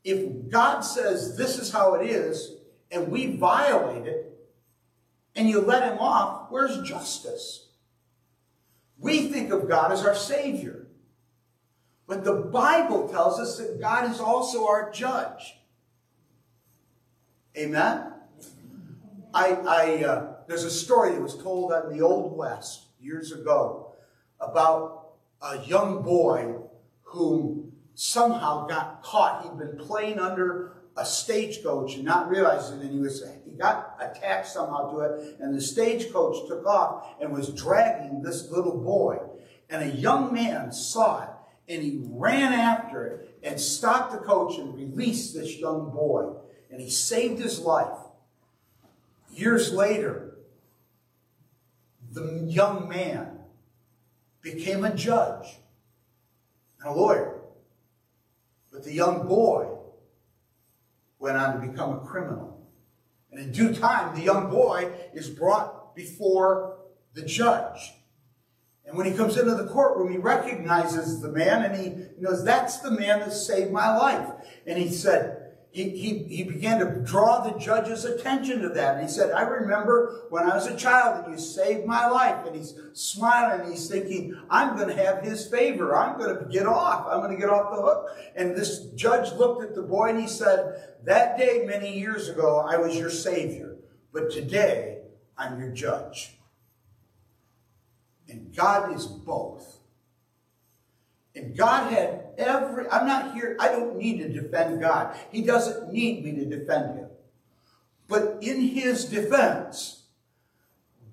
if 0.03 0.49
God 0.49 0.81
says 0.81 1.37
this 1.37 1.59
is 1.59 1.71
how 1.71 1.93
it 1.93 2.09
is, 2.09 2.53
and 2.89 3.09
we 3.09 3.37
violate 3.37 4.07
it, 4.07 4.39
and 5.35 5.47
you 5.47 5.61
let 5.61 5.83
him 5.83 5.99
off, 5.99 6.47
where's 6.49 6.81
justice? 6.81 7.67
We 8.97 9.27
think 9.27 9.51
of 9.51 9.69
God 9.69 9.91
as 9.91 10.03
our 10.03 10.15
Savior. 10.15 10.87
But 12.07 12.23
the 12.23 12.33
Bible 12.33 13.07
tells 13.07 13.39
us 13.39 13.59
that 13.59 13.79
God 13.79 14.09
is 14.09 14.19
also 14.19 14.65
our 14.65 14.89
judge. 14.91 15.59
Amen? 17.55 18.13
I, 19.37 19.51
I 19.67 20.03
uh, 20.03 20.33
there's 20.47 20.63
a 20.63 20.71
story 20.71 21.11
that 21.11 21.21
was 21.21 21.37
told 21.37 21.71
in 21.71 21.95
the 21.95 22.03
Old 22.03 22.35
West 22.35 22.87
years 22.99 23.31
ago 23.31 23.93
about 24.41 25.09
a 25.43 25.63
young 25.63 26.01
boy 26.01 26.55
who 27.03 27.71
somehow 27.93 28.65
got 28.65 29.03
caught. 29.03 29.43
He'd 29.43 29.59
been 29.59 29.77
playing 29.77 30.17
under 30.17 30.77
a 30.97 31.05
stagecoach 31.05 31.93
and 31.93 32.03
not 32.03 32.29
realizing 32.29 32.79
that 32.79 32.89
he 32.89 32.97
was 32.97 33.23
he 33.45 33.51
got 33.51 33.95
attached 34.01 34.49
somehow 34.49 34.91
to 34.91 35.01
it 35.01 35.37
and 35.39 35.53
the 35.53 35.61
stagecoach 35.61 36.47
took 36.47 36.65
off 36.65 37.07
and 37.21 37.31
was 37.31 37.49
dragging 37.49 38.23
this 38.23 38.49
little 38.49 38.81
boy. 38.81 39.19
And 39.69 39.83
a 39.83 39.95
young 39.95 40.33
man 40.33 40.71
saw 40.71 41.21
it 41.21 41.29
and 41.71 41.83
he 41.83 42.01
ran 42.09 42.53
after 42.53 43.05
it 43.05 43.37
and 43.43 43.61
stopped 43.61 44.13
the 44.13 44.17
coach 44.17 44.57
and 44.57 44.73
released 44.73 45.35
this 45.35 45.57
young 45.57 45.91
boy. 45.91 46.33
And 46.71 46.81
he 46.81 46.89
saved 46.89 47.39
his 47.39 47.59
life 47.59 47.99
years 49.37 49.71
later 49.73 50.37
the 52.11 52.43
young 52.47 52.89
man 52.89 53.39
became 54.41 54.83
a 54.83 54.95
judge 54.95 55.57
and 56.79 56.89
a 56.89 56.93
lawyer. 56.93 57.41
But 58.71 58.83
the 58.83 58.93
young 58.93 59.27
boy 59.27 59.67
went 61.19 61.37
on 61.37 61.59
to 61.59 61.67
become 61.67 61.93
a 61.93 61.99
criminal. 61.99 62.67
And 63.31 63.39
in 63.39 63.51
due 63.51 63.73
time, 63.73 64.15
the 64.15 64.21
young 64.21 64.49
boy 64.49 64.91
is 65.13 65.29
brought 65.29 65.95
before 65.95 66.77
the 67.13 67.23
judge. 67.23 67.93
And 68.85 68.95
when 68.95 69.05
he 69.05 69.17
comes 69.17 69.37
into 69.37 69.55
the 69.55 69.67
courtroom, 69.67 70.11
he 70.11 70.17
recognizes 70.17 71.21
the 71.21 71.29
man 71.29 71.63
and 71.63 71.75
he 71.75 72.21
knows 72.21 72.45
that's 72.45 72.79
the 72.79 72.91
man 72.91 73.19
that 73.19 73.33
saved 73.33 73.71
my 73.71 73.95
life. 73.97 74.29
And 74.65 74.77
he 74.77 74.89
said, 74.89 75.46
he, 75.77 75.89
he, 75.91 76.23
he 76.23 76.43
began 76.43 76.79
to 76.79 77.01
draw 77.05 77.41
the 77.41 77.59
judge's 77.59 78.03
attention 78.03 78.63
to 78.63 78.69
that. 78.69 78.95
And 78.95 79.03
he 79.03 79.07
said, 79.07 79.31
I 79.31 79.43
remember 79.43 80.25
when 80.31 80.43
I 80.49 80.55
was 80.55 80.65
a 80.65 80.75
child 80.75 81.23
and 81.23 81.31
you 81.31 81.39
saved 81.39 81.85
my 81.85 82.07
life. 82.07 82.47
And 82.47 82.55
he's 82.55 82.73
smiling 82.93 83.61
and 83.61 83.69
he's 83.69 83.87
thinking, 83.87 84.35
I'm 84.49 84.75
going 84.75 84.87
to 84.87 84.95
have 84.95 85.23
his 85.23 85.47
favor. 85.47 85.95
I'm 85.95 86.17
going 86.17 86.35
to 86.35 86.45
get 86.45 86.65
off. 86.65 87.05
I'm 87.07 87.19
going 87.19 87.35
to 87.35 87.39
get 87.39 87.51
off 87.51 87.75
the 87.75 87.79
hook. 87.83 88.07
And 88.35 88.55
this 88.55 88.85
judge 88.95 89.31
looked 89.33 89.63
at 89.63 89.75
the 89.75 89.83
boy 89.83 90.09
and 90.09 90.19
he 90.19 90.27
said, 90.27 90.95
that 91.03 91.37
day 91.37 91.63
many 91.67 91.95
years 91.95 92.27
ago, 92.27 92.65
I 92.67 92.77
was 92.77 92.97
your 92.97 93.11
savior. 93.11 93.75
But 94.11 94.31
today, 94.31 95.01
I'm 95.37 95.59
your 95.59 95.69
judge. 95.69 96.39
And 98.27 98.51
God 98.55 98.95
is 98.95 99.05
both. 99.05 99.76
And 101.37 101.55
God 101.55 101.91
had 101.91 102.31
every, 102.37 102.89
I'm 102.89 103.05
not 103.05 103.35
here, 103.35 103.55
I 103.59 103.69
don't 103.69 103.95
need 103.95 104.17
to 104.19 104.29
defend 104.29 104.81
God. 104.81 105.15
He 105.31 105.43
doesn't 105.43 105.93
need 105.93 106.23
me 106.23 106.31
to 106.31 106.45
defend 106.45 106.97
him. 106.97 107.09
But 108.07 108.39
in 108.41 108.61
his 108.61 109.05
defense, 109.05 110.05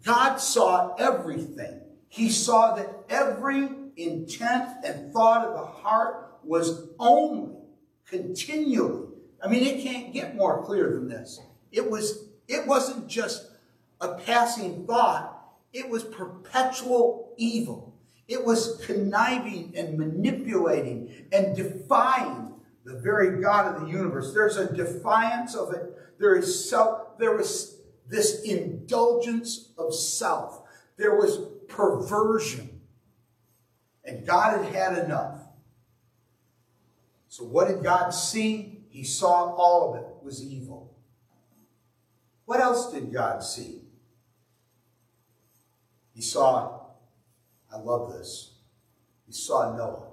God 0.04 0.37
saw 0.37 0.95
everything. 0.95 1.81
He 2.09 2.31
saw 2.31 2.75
that 2.76 2.90
every 3.09 3.69
intent 3.97 4.85
and 4.85 5.12
thought 5.12 5.47
of 5.47 5.54
the 5.54 5.66
heart 5.66 6.38
was 6.43 6.88
only 6.99 7.57
continually. 8.07 9.09
I 9.43 9.49
mean, 9.49 9.64
it 9.64 9.83
can't 9.83 10.12
get 10.12 10.37
more 10.37 10.64
clear 10.64 10.90
than 10.95 11.09
this. 11.09 11.40
It 11.71 11.90
was, 11.90 12.28
it 12.49 12.66
wasn't 12.66 13.09
just 13.09 13.50
a 14.00 14.14
passing 14.14 14.87
thought. 14.87 15.31
It 15.73 15.88
was 15.88 16.04
perpetual 16.04 17.35
evil. 17.37 17.94
It 18.26 18.45
was 18.45 18.83
conniving 18.87 19.73
and 19.76 19.99
manipulating 19.99 21.26
and 21.33 21.54
defying 21.54 22.54
the 22.85 22.99
very 22.99 23.40
God 23.43 23.75
of 23.75 23.83
the 23.83 23.88
universe. 23.88 24.33
There's 24.33 24.57
a 24.57 24.73
defiance 24.75 25.54
of 25.54 25.73
it. 25.73 25.95
There 26.19 26.37
is 26.37 26.69
self, 26.69 27.19
there 27.19 27.37
was 27.37 27.78
this 28.09 28.43
indulgence 28.43 29.71
of 29.76 29.95
self. 29.95 30.62
There 30.97 31.16
was 31.16 31.38
perversion. 31.69 32.81
And 34.04 34.26
God 34.26 34.64
had 34.64 34.75
had 34.75 35.04
enough. 35.04 35.40
So 37.28 37.45
what 37.45 37.69
did 37.69 37.83
God 37.83 38.11
see? 38.11 38.85
He 38.90 39.02
saw 39.02 39.54
all 39.54 39.90
of 39.90 40.00
it 40.00 40.07
was 40.23 40.43
evil. 40.43 40.95
What 42.45 42.61
else 42.61 42.93
did 42.93 43.12
God 43.12 43.43
see? 43.43 43.81
He 46.14 46.23
saw 46.23 46.84
I 47.75 47.78
love 47.78 48.12
this. 48.12 48.52
He 49.26 49.33
saw 49.33 49.76
Noah. 49.76 50.07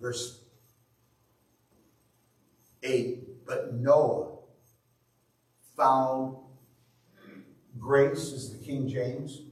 Verse 0.00 0.40
8 2.82 3.46
But 3.46 3.74
Noah 3.74 4.36
found 5.76 6.36
grace, 7.78 8.32
is 8.32 8.50
the 8.50 8.62
King 8.62 8.88
James. 8.88 9.42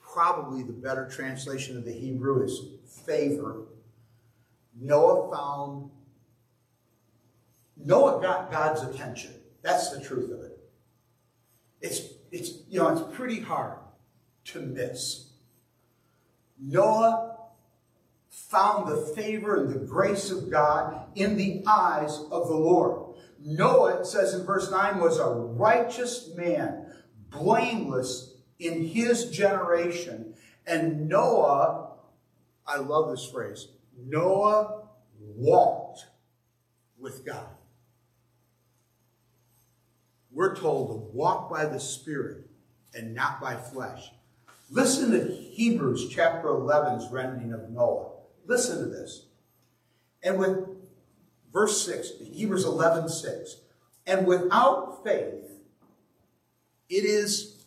Probably 0.00 0.62
the 0.62 0.72
better 0.72 1.08
translation 1.08 1.76
of 1.76 1.84
the 1.84 1.92
Hebrew 1.92 2.44
is 2.44 2.60
favor. 3.04 3.62
Noah 4.80 5.34
found, 5.34 5.90
Noah 7.76 8.20
got 8.22 8.52
God's 8.52 8.82
attention. 8.82 9.32
That's 9.62 9.90
the 9.90 10.00
truth 10.00 10.30
of 10.30 10.40
it. 10.44 10.58
It's 11.80 12.13
it's, 12.34 12.50
you 12.68 12.80
know, 12.80 12.88
it's 12.88 13.16
pretty 13.16 13.40
hard 13.40 13.78
to 14.46 14.60
miss. 14.60 15.30
Noah 16.60 17.36
found 18.28 18.88
the 18.88 18.96
favor 18.96 19.62
and 19.62 19.72
the 19.72 19.86
grace 19.86 20.32
of 20.32 20.50
God 20.50 21.06
in 21.14 21.36
the 21.36 21.62
eyes 21.64 22.18
of 22.32 22.48
the 22.48 22.56
Lord. 22.56 23.14
Noah, 23.38 24.00
it 24.00 24.06
says 24.06 24.34
in 24.34 24.44
verse 24.44 24.68
9, 24.68 24.98
was 24.98 25.20
a 25.20 25.28
righteous 25.28 26.34
man, 26.34 26.86
blameless 27.30 28.34
in 28.58 28.84
his 28.84 29.30
generation. 29.30 30.34
And 30.66 31.08
Noah, 31.08 31.92
I 32.66 32.78
love 32.78 33.10
this 33.12 33.30
phrase, 33.30 33.68
Noah 33.96 34.88
walked 35.20 36.06
with 36.98 37.24
God. 37.24 37.46
We're 40.34 40.56
told 40.56 40.88
to 40.90 41.16
walk 41.16 41.48
by 41.48 41.64
the 41.64 41.78
Spirit 41.78 42.50
and 42.92 43.14
not 43.14 43.40
by 43.40 43.54
flesh. 43.54 44.10
Listen 44.68 45.12
to 45.12 45.32
Hebrews 45.32 46.08
chapter 46.08 46.48
11's 46.48 47.10
rendering 47.12 47.52
of 47.52 47.70
Noah. 47.70 48.10
Listen 48.46 48.78
to 48.80 48.86
this. 48.86 49.26
And 50.24 50.38
with 50.38 50.66
verse 51.52 51.86
6, 51.86 52.12
Hebrews 52.32 52.64
11, 52.64 53.08
6, 53.08 53.56
and 54.06 54.26
without 54.26 55.04
faith, 55.04 55.52
it 56.88 57.04
is 57.04 57.64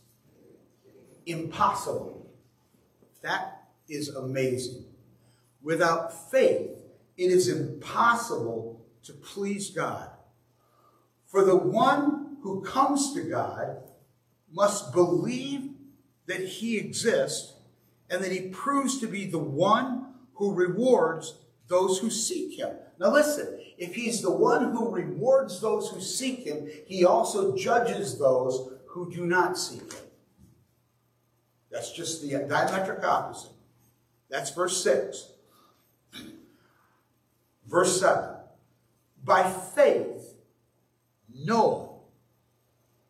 impossible. 1.25 2.29
That 3.21 3.69
is 3.88 4.09
amazing. 4.09 4.86
Without 5.62 6.31
faith, 6.31 6.69
it 7.17 7.31
is 7.31 7.47
impossible 7.47 8.86
to 9.03 9.13
please 9.13 9.69
God. 9.69 10.09
For 11.25 11.43
the 11.43 11.55
one 11.55 12.26
who 12.47 12.61
comes 12.61 13.13
to 13.13 13.23
God 13.23 13.77
must 14.49 14.93
believe 14.93 15.71
that 16.27 16.39
he 16.39 16.77
exists 16.77 17.53
and 18.09 18.23
that 18.23 18.31
he 18.31 18.47
proves 18.47 19.01
to 19.01 19.07
be 19.07 19.25
the 19.25 19.37
one 19.37 20.13
who 20.35 20.53
rewards 20.53 21.39
those 21.67 21.99
who 21.99 22.09
seek 22.09 22.57
him. 22.57 22.69
Now 22.99 23.11
listen, 23.11 23.59
if 23.77 23.95
he's 23.95 24.21
the 24.21 24.31
one 24.31 24.71
who 24.71 24.89
rewards 24.89 25.59
those 25.59 25.89
who 25.89 25.99
seek 25.99 26.45
him, 26.45 26.69
he 26.85 27.03
also 27.03 27.53
judges 27.57 28.17
those 28.17 28.71
who 28.87 29.11
do 29.11 29.25
not 29.25 29.57
seek 29.57 29.91
him. 29.91 30.05
That's 31.69 31.91
just 31.91 32.21
the 32.21 32.29
diametric 32.29 33.03
opposite. 33.03 33.51
That's 34.29 34.51
verse 34.51 34.81
6. 34.83 35.31
Verse 37.67 37.99
7. 37.99 38.35
By 39.25 39.51
faith, 39.51 40.35
Noah, 41.33 41.87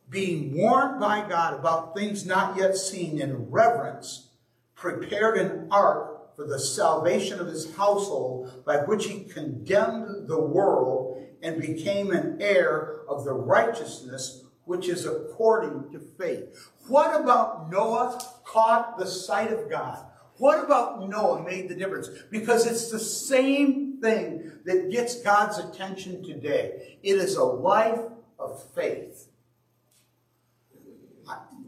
being 0.09 0.55
warned 0.55 0.99
by 0.99 1.27
God 1.27 1.53
about 1.53 1.95
things 1.95 2.25
not 2.25 2.57
yet 2.57 2.77
seen 2.77 3.19
in 3.19 3.49
reverence, 3.49 4.29
prepared 4.75 5.37
an 5.37 5.67
ark 5.71 6.35
for 6.35 6.45
the 6.45 6.59
salvation 6.59 7.39
of 7.39 7.47
his 7.47 7.75
household, 7.75 8.63
by 8.65 8.77
which 8.77 9.05
he 9.07 9.23
condemned 9.23 10.27
the 10.27 10.39
world 10.39 11.23
and 11.41 11.61
became 11.61 12.11
an 12.11 12.37
heir 12.39 13.01
of 13.07 13.25
the 13.25 13.33
righteousness 13.33 14.43
which 14.65 14.87
is 14.87 15.05
according 15.05 15.89
to 15.91 15.99
faith. 15.99 16.69
What 16.87 17.19
about 17.19 17.71
Noah 17.71 18.21
caught 18.43 18.97
the 18.97 19.07
sight 19.07 19.51
of 19.51 19.69
God? 19.69 20.05
What 20.37 20.63
about 20.63 21.09
Noah 21.09 21.43
made 21.43 21.69
the 21.69 21.75
difference? 21.75 22.09
Because 22.29 22.67
it's 22.67 22.91
the 22.91 22.99
same 22.99 23.99
thing 24.01 24.51
that 24.65 24.91
gets 24.91 25.21
God's 25.21 25.57
attention 25.57 26.23
today. 26.23 26.97
It 27.01 27.15
is 27.15 27.35
a 27.35 27.43
life 27.43 28.01
of 28.37 28.63
faith. 28.75 29.29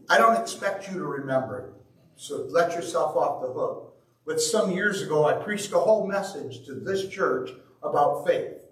I 0.10 0.18
don't 0.18 0.42
expect 0.42 0.88
you 0.88 0.96
to 0.96 1.06
remember 1.06 1.60
it, 1.60 1.74
so 2.16 2.48
let 2.50 2.74
yourself 2.74 3.16
off 3.16 3.42
the 3.42 3.54
hook. 3.54 3.96
But 4.25 4.42
some 4.42 4.72
years 4.72 5.01
ago, 5.01 5.25
I 5.25 5.34
preached 5.34 5.72
a 5.72 5.80
whole 5.80 6.08
message 6.08 6.66
to 6.66 6.74
this 6.74 7.08
church 7.08 7.51
about 7.84 8.25
faith. 8.25 8.66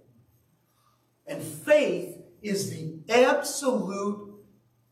And 1.27 1.41
faith 1.41 2.17
is 2.41 2.71
the 2.71 2.99
absolute 3.09 4.35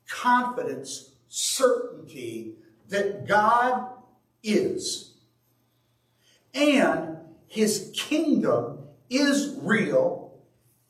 confidence, 0.07 1.11
certainty 1.27 2.55
that 2.89 3.27
God 3.27 3.87
is. 4.43 5.13
And 6.53 7.17
his 7.47 7.91
kingdom 7.95 8.79
is 9.09 9.57
real. 9.61 10.39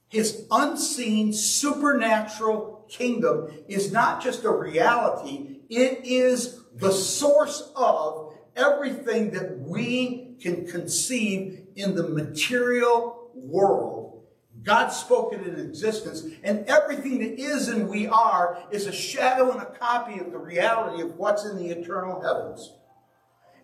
His 0.09 0.45
unseen 0.51 1.33
supernatural 1.33 2.74
kingdom 2.89 3.49
is 3.67 3.91
not 3.91 4.21
just 4.21 4.43
a 4.43 4.51
reality, 4.51 5.59
it 5.69 6.05
is 6.05 6.61
the 6.75 6.91
source 6.91 7.71
of 7.75 8.33
everything 8.55 9.31
that 9.31 9.59
we 9.59 10.35
can 10.41 10.65
conceive 10.67 11.67
in 11.75 11.95
the 11.95 12.07
material 12.07 13.31
world. 13.33 14.23
God 14.63 14.89
spoke 14.89 15.33
it 15.33 15.45
in 15.45 15.59
existence, 15.59 16.25
and 16.43 16.65
everything 16.65 17.19
that 17.19 17.39
is 17.39 17.67
and 17.67 17.87
we 17.87 18.07
are 18.07 18.63
is 18.71 18.87
a 18.87 18.91
shadow 18.91 19.51
and 19.51 19.61
a 19.61 19.65
copy 19.65 20.19
of 20.19 20.31
the 20.31 20.39
reality 20.39 21.03
of 21.03 21.15
what's 21.17 21.45
in 21.45 21.57
the 21.57 21.69
eternal 21.69 22.21
heavens. 22.21 22.73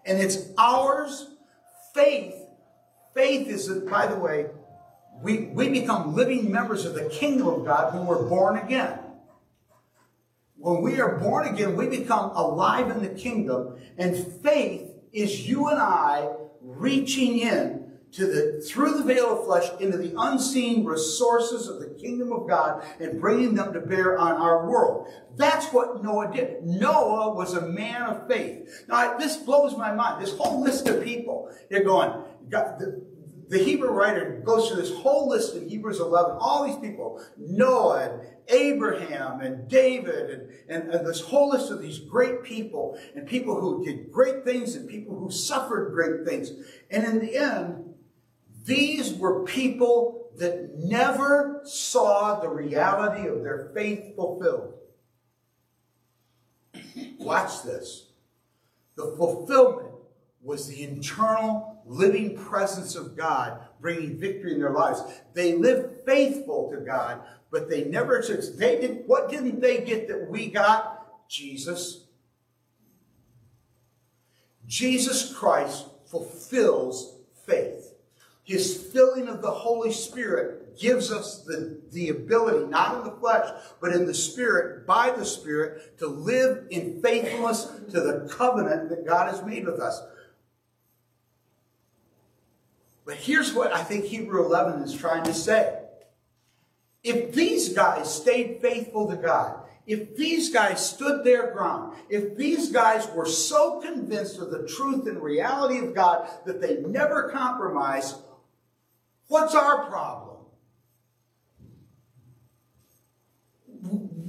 And 0.05 0.19
it's 0.19 0.49
ours. 0.57 1.27
Faith, 1.93 2.35
faith 3.13 3.47
is, 3.47 3.67
that, 3.67 3.89
by 3.89 4.07
the 4.07 4.15
way, 4.15 4.45
we, 5.21 5.47
we 5.47 5.69
become 5.69 6.15
living 6.15 6.51
members 6.51 6.85
of 6.85 6.93
the 6.93 7.09
kingdom 7.09 7.47
of 7.47 7.65
God 7.65 7.93
when 7.93 8.05
we're 8.05 8.29
born 8.29 8.57
again. 8.57 8.99
When 10.61 10.83
we 10.83 11.01
are 11.01 11.17
born 11.17 11.47
again, 11.47 11.75
we 11.75 11.87
become 11.87 12.29
alive 12.35 12.91
in 12.91 13.01
the 13.01 13.09
kingdom, 13.09 13.79
and 13.97 14.15
faith 14.43 14.91
is 15.11 15.47
you 15.47 15.67
and 15.69 15.79
I 15.79 16.29
reaching 16.61 17.39
in 17.39 17.81
to 18.11 18.27
the 18.27 18.61
through 18.61 18.97
the 18.97 19.03
veil 19.03 19.39
of 19.39 19.45
flesh 19.45 19.71
into 19.79 19.97
the 19.97 20.13
unseen 20.17 20.85
resources 20.85 21.67
of 21.67 21.79
the 21.79 21.87
kingdom 21.99 22.31
of 22.31 22.47
God 22.47 22.83
and 22.99 23.19
bringing 23.19 23.55
them 23.55 23.73
to 23.73 23.79
bear 23.79 24.19
on 24.19 24.33
our 24.33 24.69
world. 24.69 25.07
That's 25.35 25.67
what 25.67 26.03
Noah 26.03 26.31
did. 26.31 26.63
Noah 26.63 27.33
was 27.33 27.55
a 27.55 27.61
man 27.67 28.03
of 28.03 28.27
faith. 28.27 28.85
Now 28.87 29.17
this 29.17 29.37
blows 29.37 29.75
my 29.77 29.93
mind. 29.93 30.21
This 30.21 30.37
whole 30.37 30.61
list 30.61 30.87
of 30.87 31.03
people, 31.03 31.49
they're 31.69 31.83
going. 31.83 32.23
The, 32.49 33.01
the 33.51 33.61
Hebrew 33.61 33.89
writer 33.89 34.41
goes 34.45 34.69
through 34.69 34.81
this 34.81 34.95
whole 34.95 35.27
list 35.27 35.57
in 35.57 35.67
Hebrews 35.67 35.99
11. 35.99 36.37
All 36.39 36.65
these 36.65 36.77
people, 36.77 37.21
Noah 37.37 38.03
and 38.03 38.21
Abraham 38.47 39.41
and 39.41 39.67
David 39.67 40.29
and, 40.29 40.49
and, 40.69 40.89
and, 40.89 41.05
this 41.05 41.19
whole 41.19 41.49
list 41.49 41.69
of 41.69 41.81
these 41.81 41.99
great 41.99 42.43
people 42.43 42.97
and 43.13 43.27
people 43.27 43.59
who 43.59 43.83
did 43.83 44.09
great 44.09 44.45
things 44.45 44.75
and 44.75 44.87
people 44.87 45.19
who 45.19 45.29
suffered 45.29 45.91
great 45.91 46.25
things. 46.25 46.53
And 46.89 47.03
in 47.03 47.19
the 47.19 47.35
end, 47.35 47.93
these 48.63 49.13
were 49.15 49.43
people 49.43 50.29
that 50.37 50.77
never 50.77 51.59
saw 51.65 52.39
the 52.39 52.47
reality 52.47 53.27
of 53.27 53.43
their 53.43 53.69
faith 53.73 54.15
fulfilled. 54.15 54.75
Watch 57.19 57.63
this. 57.63 58.11
The 58.95 59.13
fulfillment 59.17 59.91
was 60.41 60.69
the 60.69 60.83
internal 60.83 61.70
living 61.85 62.37
presence 62.37 62.95
of 62.95 63.17
God 63.17 63.59
bringing 63.79 64.19
victory 64.19 64.53
in 64.53 64.59
their 64.59 64.71
lives. 64.71 65.01
They 65.33 65.55
lived 65.55 66.05
faithful 66.05 66.71
to 66.71 66.77
God, 66.85 67.21
but 67.49 67.69
they 67.69 67.85
never 67.85 68.21
they 68.57 68.79
did 68.79 69.03
what 69.07 69.29
didn't 69.29 69.59
they 69.59 69.81
get 69.81 70.07
that 70.07 70.29
we 70.29 70.47
got? 70.47 71.27
Jesus. 71.27 72.05
Jesus 74.67 75.33
Christ 75.33 75.85
fulfills 76.05 77.17
faith. 77.45 77.93
His 78.43 78.75
filling 78.77 79.27
of 79.27 79.41
the 79.41 79.51
Holy 79.51 79.91
Spirit 79.91 80.77
gives 80.77 81.11
us 81.11 81.43
the, 81.43 81.79
the 81.91 82.09
ability, 82.09 82.65
not 82.67 82.97
in 82.97 83.03
the 83.03 83.17
flesh, 83.17 83.49
but 83.79 83.93
in 83.93 84.05
the 84.05 84.13
Spirit, 84.13 84.87
by 84.87 85.11
the 85.11 85.25
Spirit, 85.25 85.97
to 85.99 86.07
live 86.07 86.65
in 86.69 87.01
faithfulness 87.01 87.65
to 87.91 88.01
the 88.01 88.29
covenant 88.31 88.89
that 88.89 89.05
God 89.05 89.31
has 89.31 89.43
made 89.43 89.65
with 89.65 89.79
us. 89.79 90.01
But 93.05 93.15
here's 93.15 93.53
what 93.53 93.73
I 93.73 93.83
think 93.83 94.05
Hebrew 94.05 94.45
11 94.45 94.81
is 94.83 94.93
trying 94.93 95.23
to 95.23 95.33
say. 95.33 95.77
If 97.03 97.33
these 97.33 97.69
guys 97.69 98.13
stayed 98.13 98.59
faithful 98.61 99.09
to 99.09 99.15
God, 99.15 99.57
if 99.87 100.15
these 100.15 100.51
guys 100.53 100.87
stood 100.87 101.23
their 101.25 101.51
ground, 101.51 101.95
if 102.09 102.37
these 102.37 102.71
guys 102.71 103.07
were 103.15 103.25
so 103.25 103.81
convinced 103.81 104.39
of 104.39 104.51
the 104.51 104.67
truth 104.67 105.07
and 105.07 105.21
reality 105.21 105.79
of 105.79 105.95
God 105.95 106.29
that 106.45 106.61
they 106.61 106.77
never 106.81 107.29
compromised, 107.31 108.15
What's 109.31 109.55
our 109.55 109.85
problem? 109.85 110.39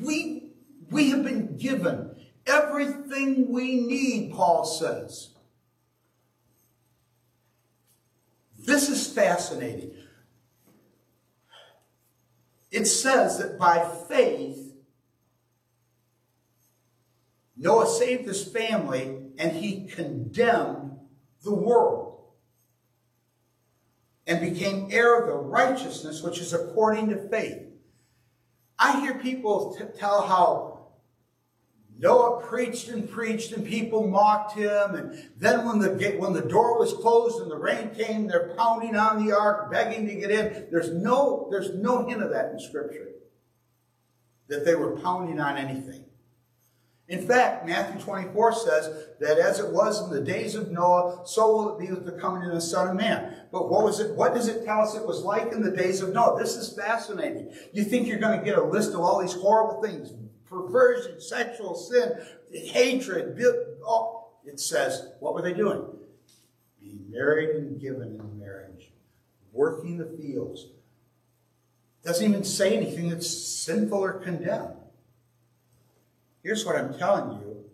We, 0.00 0.52
we 0.92 1.10
have 1.10 1.24
been 1.24 1.56
given 1.56 2.14
everything 2.46 3.50
we 3.50 3.80
need, 3.80 4.32
Paul 4.32 4.64
says. 4.64 5.30
This 8.62 8.88
is 8.88 9.06
fascinating. 9.08 9.92
It 12.70 12.86
says 12.86 13.38
that 13.38 13.58
by 13.58 13.86
faith, 14.08 14.72
Noah 17.56 17.86
saved 17.86 18.26
his 18.26 18.44
family 18.44 19.18
and 19.36 19.52
he 19.52 19.86
condemned 19.86 20.92
the 21.42 21.54
world 21.54 22.24
and 24.26 24.40
became 24.40 24.88
heir 24.90 25.20
of 25.20 25.26
the 25.26 25.34
righteousness 25.34 26.22
which 26.22 26.38
is 26.38 26.52
according 26.52 27.10
to 27.10 27.28
faith. 27.28 27.66
I 28.78 29.00
hear 29.00 29.14
people 29.14 29.76
tell 29.98 30.22
how 30.22 30.71
Noah 32.02 32.42
preached 32.42 32.88
and 32.88 33.08
preached 33.08 33.52
and 33.52 33.64
people 33.64 34.08
mocked 34.08 34.56
him. 34.56 34.96
And 34.96 35.30
then 35.38 35.64
when 35.64 35.78
the, 35.78 36.16
when 36.18 36.32
the 36.32 36.42
door 36.42 36.76
was 36.76 36.92
closed 36.94 37.40
and 37.40 37.48
the 37.48 37.56
rain 37.56 37.90
came, 37.90 38.26
they're 38.26 38.54
pounding 38.56 38.96
on 38.96 39.24
the 39.24 39.32
ark, 39.32 39.70
begging 39.70 40.08
to 40.08 40.14
get 40.16 40.32
in. 40.32 40.66
There's 40.72 40.90
no, 40.90 41.46
there's 41.52 41.72
no 41.74 42.04
hint 42.08 42.20
of 42.20 42.30
that 42.30 42.50
in 42.50 42.58
scripture. 42.58 43.10
That 44.48 44.64
they 44.64 44.74
were 44.74 44.96
pounding 44.96 45.38
on 45.38 45.56
anything. 45.56 46.04
In 47.06 47.24
fact, 47.24 47.66
Matthew 47.66 48.00
24 48.00 48.52
says 48.54 49.06
that 49.20 49.38
as 49.38 49.60
it 49.60 49.70
was 49.70 50.02
in 50.02 50.10
the 50.10 50.22
days 50.22 50.56
of 50.56 50.72
Noah, 50.72 51.20
so 51.24 51.54
will 51.54 51.76
it 51.76 51.80
be 51.80 51.92
with 51.92 52.04
the 52.04 52.12
coming 52.20 52.48
of 52.48 52.54
the 52.54 52.60
Son 52.60 52.88
of 52.88 52.96
Man. 52.96 53.36
But 53.52 53.70
what 53.70 53.84
was 53.84 54.00
it? 54.00 54.16
What 54.16 54.34
does 54.34 54.48
it 54.48 54.64
tell 54.64 54.80
us 54.80 54.96
it 54.96 55.06
was 55.06 55.22
like 55.22 55.52
in 55.52 55.62
the 55.62 55.76
days 55.76 56.00
of 56.00 56.12
Noah? 56.12 56.38
This 56.38 56.56
is 56.56 56.74
fascinating. 56.76 57.52
You 57.72 57.84
think 57.84 58.08
you're 58.08 58.18
going 58.18 58.38
to 58.38 58.44
get 58.44 58.58
a 58.58 58.64
list 58.64 58.94
of 58.94 59.00
all 59.00 59.20
these 59.20 59.34
horrible 59.34 59.82
things, 59.82 60.12
perversion, 60.52 61.20
sexual 61.20 61.74
sin, 61.74 62.12
hatred. 62.52 63.42
Oh, 63.86 64.28
it 64.44 64.60
says, 64.60 65.08
what 65.20 65.34
were 65.34 65.42
they 65.42 65.54
doing? 65.54 65.82
Being 66.80 67.06
married 67.10 67.56
and 67.56 67.80
given 67.80 68.20
in 68.20 68.38
marriage, 68.38 68.90
working 69.52 69.96
the 69.96 70.04
fields. 70.04 70.66
Doesn't 72.04 72.28
even 72.28 72.44
say 72.44 72.76
anything 72.76 73.08
that's 73.08 73.28
sinful 73.28 73.98
or 73.98 74.14
condemned. 74.14 74.76
Here's 76.42 76.66
what 76.66 76.76
I'm 76.76 76.98
telling 76.98 77.40
you. 77.40 77.64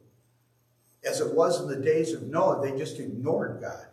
As 1.08 1.20
it 1.20 1.34
was 1.34 1.60
in 1.60 1.68
the 1.68 1.76
days 1.76 2.12
of 2.12 2.24
Noah, 2.24 2.60
they 2.62 2.76
just 2.76 2.98
ignored 2.98 3.60
God. 3.62 3.86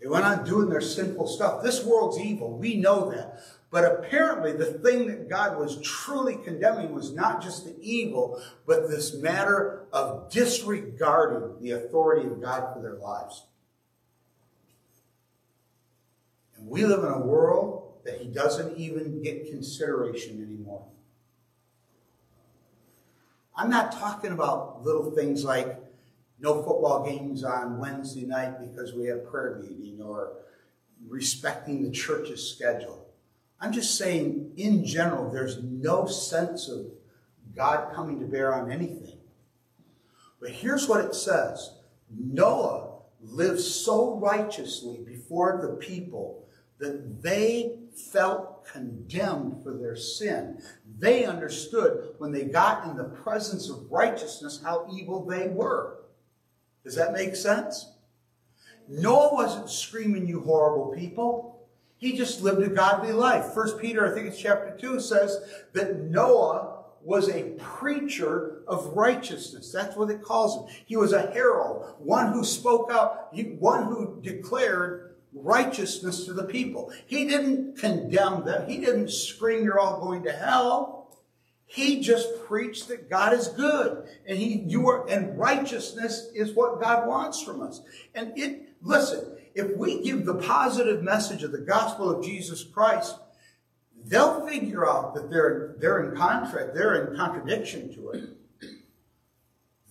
They 0.00 0.08
went 0.08 0.24
on 0.24 0.44
doing 0.44 0.70
their 0.70 0.80
sinful 0.80 1.26
stuff. 1.26 1.62
This 1.62 1.84
world's 1.84 2.18
evil. 2.18 2.56
We 2.56 2.76
know 2.76 3.10
that. 3.10 3.40
But 3.72 3.90
apparently, 3.90 4.52
the 4.52 4.66
thing 4.66 5.06
that 5.06 5.30
God 5.30 5.58
was 5.58 5.80
truly 5.80 6.36
condemning 6.36 6.92
was 6.92 7.14
not 7.14 7.42
just 7.42 7.64
the 7.64 7.74
evil, 7.80 8.38
but 8.66 8.90
this 8.90 9.14
matter 9.14 9.86
of 9.94 10.30
disregarding 10.30 11.58
the 11.58 11.70
authority 11.70 12.26
of 12.26 12.42
God 12.42 12.74
for 12.74 12.82
their 12.82 12.96
lives. 12.96 13.44
And 16.54 16.68
we 16.68 16.84
live 16.84 17.02
in 17.02 17.12
a 17.12 17.18
world 17.18 17.94
that 18.04 18.20
He 18.20 18.28
doesn't 18.28 18.76
even 18.76 19.22
get 19.22 19.50
consideration 19.50 20.42
anymore. 20.46 20.86
I'm 23.56 23.70
not 23.70 23.92
talking 23.92 24.32
about 24.32 24.84
little 24.84 25.10
things 25.12 25.44
like 25.44 25.82
no 26.38 26.62
football 26.62 27.06
games 27.06 27.42
on 27.42 27.78
Wednesday 27.78 28.26
night 28.26 28.60
because 28.60 28.92
we 28.92 29.06
have 29.06 29.26
prayer 29.30 29.62
meeting 29.62 30.02
or 30.02 30.34
respecting 31.08 31.82
the 31.82 31.90
church's 31.90 32.46
schedule. 32.54 33.01
I'm 33.62 33.72
just 33.72 33.96
saying, 33.96 34.54
in 34.56 34.84
general, 34.84 35.30
there's 35.30 35.62
no 35.62 36.06
sense 36.06 36.68
of 36.68 36.86
God 37.54 37.94
coming 37.94 38.18
to 38.18 38.26
bear 38.26 38.52
on 38.52 38.72
anything. 38.72 39.18
But 40.40 40.50
here's 40.50 40.88
what 40.88 41.04
it 41.04 41.14
says 41.14 41.76
Noah 42.10 42.98
lived 43.20 43.60
so 43.60 44.16
righteously 44.16 44.98
before 45.06 45.60
the 45.62 45.76
people 45.76 46.44
that 46.78 47.22
they 47.22 47.78
felt 47.94 48.66
condemned 48.66 49.62
for 49.62 49.72
their 49.74 49.94
sin. 49.94 50.60
They 50.98 51.24
understood 51.24 52.14
when 52.18 52.32
they 52.32 52.44
got 52.44 52.88
in 52.88 52.96
the 52.96 53.04
presence 53.04 53.70
of 53.70 53.92
righteousness 53.92 54.60
how 54.64 54.88
evil 54.92 55.24
they 55.24 55.46
were. 55.46 55.98
Does 56.82 56.96
that 56.96 57.12
make 57.12 57.36
sense? 57.36 57.92
Noah 58.88 59.32
wasn't 59.32 59.70
screaming, 59.70 60.26
you 60.26 60.40
horrible 60.40 60.92
people. 60.96 61.51
He 62.02 62.16
just 62.16 62.42
lived 62.42 62.60
a 62.64 62.68
godly 62.68 63.12
life. 63.12 63.54
First 63.54 63.78
Peter, 63.78 64.04
I 64.04 64.12
think 64.12 64.26
it's 64.26 64.36
chapter 64.36 64.76
2, 64.76 64.98
says 64.98 65.38
that 65.72 66.00
Noah 66.00 66.82
was 67.00 67.28
a 67.28 67.52
preacher 67.60 68.62
of 68.66 68.96
righteousness. 68.96 69.70
That's 69.70 69.96
what 69.96 70.10
it 70.10 70.20
calls 70.20 70.56
him. 70.56 70.76
He 70.84 70.96
was 70.96 71.12
a 71.12 71.30
herald, 71.30 71.94
one 72.00 72.32
who 72.32 72.42
spoke 72.42 72.90
out, 72.90 73.32
one 73.60 73.84
who 73.84 74.18
declared 74.20 75.14
righteousness 75.32 76.24
to 76.24 76.32
the 76.32 76.42
people. 76.42 76.92
He 77.06 77.24
didn't 77.24 77.78
condemn 77.78 78.44
them. 78.44 78.68
He 78.68 78.78
didn't 78.78 79.12
scream, 79.12 79.62
you're 79.62 79.78
all 79.78 80.00
going 80.00 80.24
to 80.24 80.32
hell. 80.32 81.02
He 81.66 82.00
just 82.00 82.44
preached 82.46 82.88
that 82.88 83.08
God 83.08 83.32
is 83.32 83.46
good 83.46 84.08
and 84.26 84.36
he 84.36 84.64
you 84.66 84.88
are 84.88 85.08
and 85.08 85.38
righteousness 85.38 86.30
is 86.34 86.52
what 86.52 86.82
God 86.82 87.06
wants 87.06 87.40
from 87.40 87.62
us. 87.62 87.80
And 88.14 88.36
it 88.36 88.74
listen, 88.82 89.31
if 89.54 89.76
we 89.76 90.02
give 90.02 90.24
the 90.24 90.34
positive 90.34 91.02
message 91.02 91.42
of 91.42 91.52
the 91.52 91.58
gospel 91.58 92.10
of 92.10 92.24
Jesus 92.24 92.64
Christ, 92.64 93.16
they'll 94.04 94.46
figure 94.46 94.88
out 94.88 95.14
that 95.14 95.30
they're 95.30 95.76
they're 95.78 96.10
in 96.10 96.16
contract, 96.16 96.74
they're 96.74 97.06
in 97.06 97.16
contradiction 97.16 97.94
to 97.94 98.10
it. 98.10 98.24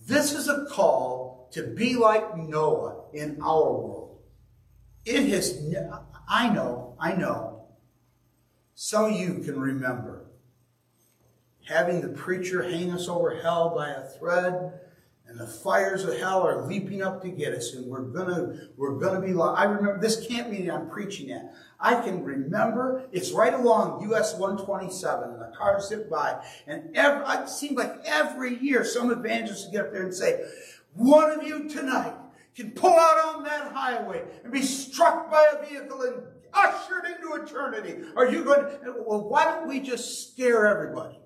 This 0.05 0.33
is 0.33 0.47
a 0.47 0.65
call 0.65 1.49
to 1.51 1.63
be 1.63 1.95
like 1.95 2.37
Noah 2.37 3.03
in 3.13 3.41
our 3.41 3.71
world. 3.71 4.19
It 5.05 5.29
has 5.29 5.59
I 6.27 6.49
know, 6.49 6.95
I 6.99 7.13
know. 7.13 7.47
Of 8.93 9.11
you 9.11 9.39
can 9.45 9.59
remember 9.59 10.25
having 11.67 12.01
the 12.01 12.09
preacher 12.09 12.63
hang 12.63 12.91
us 12.91 13.07
over 13.07 13.39
hell 13.41 13.73
by 13.75 13.89
a 13.89 14.01
thread, 14.01 14.79
and 15.31 15.39
the 15.39 15.47
fires 15.47 16.03
of 16.03 16.17
hell 16.17 16.45
are 16.45 16.67
leaping 16.67 17.01
up 17.01 17.21
to 17.21 17.29
get 17.29 17.53
us, 17.53 17.73
and 17.73 17.85
we're 17.85 18.01
gonna 18.01 18.67
we're 18.75 18.99
gonna 18.99 19.21
be. 19.21 19.33
I 19.39 19.63
remember 19.63 19.97
this 19.97 20.27
camp 20.27 20.49
meeting 20.49 20.69
I'm 20.69 20.89
preaching 20.89 21.31
at. 21.31 21.53
I 21.79 22.01
can 22.01 22.23
remember 22.23 23.07
it's 23.13 23.31
right 23.31 23.53
along 23.53 24.11
US 24.11 24.35
127, 24.35 25.29
and 25.29 25.41
the 25.41 25.57
cars 25.57 25.87
zip 25.87 26.09
by, 26.09 26.43
and 26.67 26.95
every, 26.97 27.25
it 27.35 27.49
seemed 27.49 27.77
like 27.77 28.01
every 28.03 28.57
year 28.57 28.83
some 28.83 29.09
evangelist 29.09 29.67
would 29.67 29.71
get 29.71 29.85
up 29.85 29.93
there 29.93 30.03
and 30.03 30.13
say, 30.13 30.43
"One 30.93 31.31
of 31.31 31.43
you 31.43 31.69
tonight." 31.69 32.15
Can 32.53 32.71
pull 32.71 32.91
out 32.91 33.33
on 33.33 33.43
that 33.45 33.71
highway 33.71 34.25
and 34.43 34.51
be 34.51 34.61
struck 34.61 35.31
by 35.31 35.53
a 35.53 35.65
vehicle 35.65 36.01
and 36.01 36.21
ushered 36.53 37.05
into 37.05 37.41
eternity. 37.41 38.03
Are 38.17 38.29
you 38.29 38.43
going 38.43 38.65
to, 38.65 38.95
well, 39.07 39.29
why 39.29 39.45
don't 39.45 39.69
we 39.69 39.79
just 39.79 40.33
scare 40.33 40.67
everybody? 40.67 41.20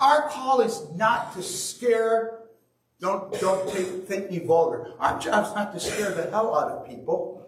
Our 0.00 0.28
call 0.28 0.60
is 0.60 0.82
not 0.94 1.34
to 1.34 1.42
scare, 1.42 2.40
don't, 3.00 3.38
don't 3.40 3.70
take, 3.72 4.06
think 4.06 4.30
me 4.30 4.38
vulgar. 4.38 4.94
Our 4.98 5.18
job 5.18 5.46
is 5.46 5.54
not 5.54 5.72
to 5.74 5.80
scare 5.80 6.12
the 6.12 6.30
hell 6.30 6.58
out 6.58 6.70
of 6.70 6.88
people. 6.88 7.46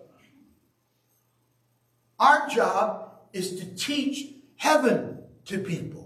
Our 2.18 2.48
job 2.48 3.10
is 3.32 3.58
to 3.58 3.74
teach 3.74 4.34
heaven 4.56 5.18
to 5.46 5.58
people. 5.58 6.02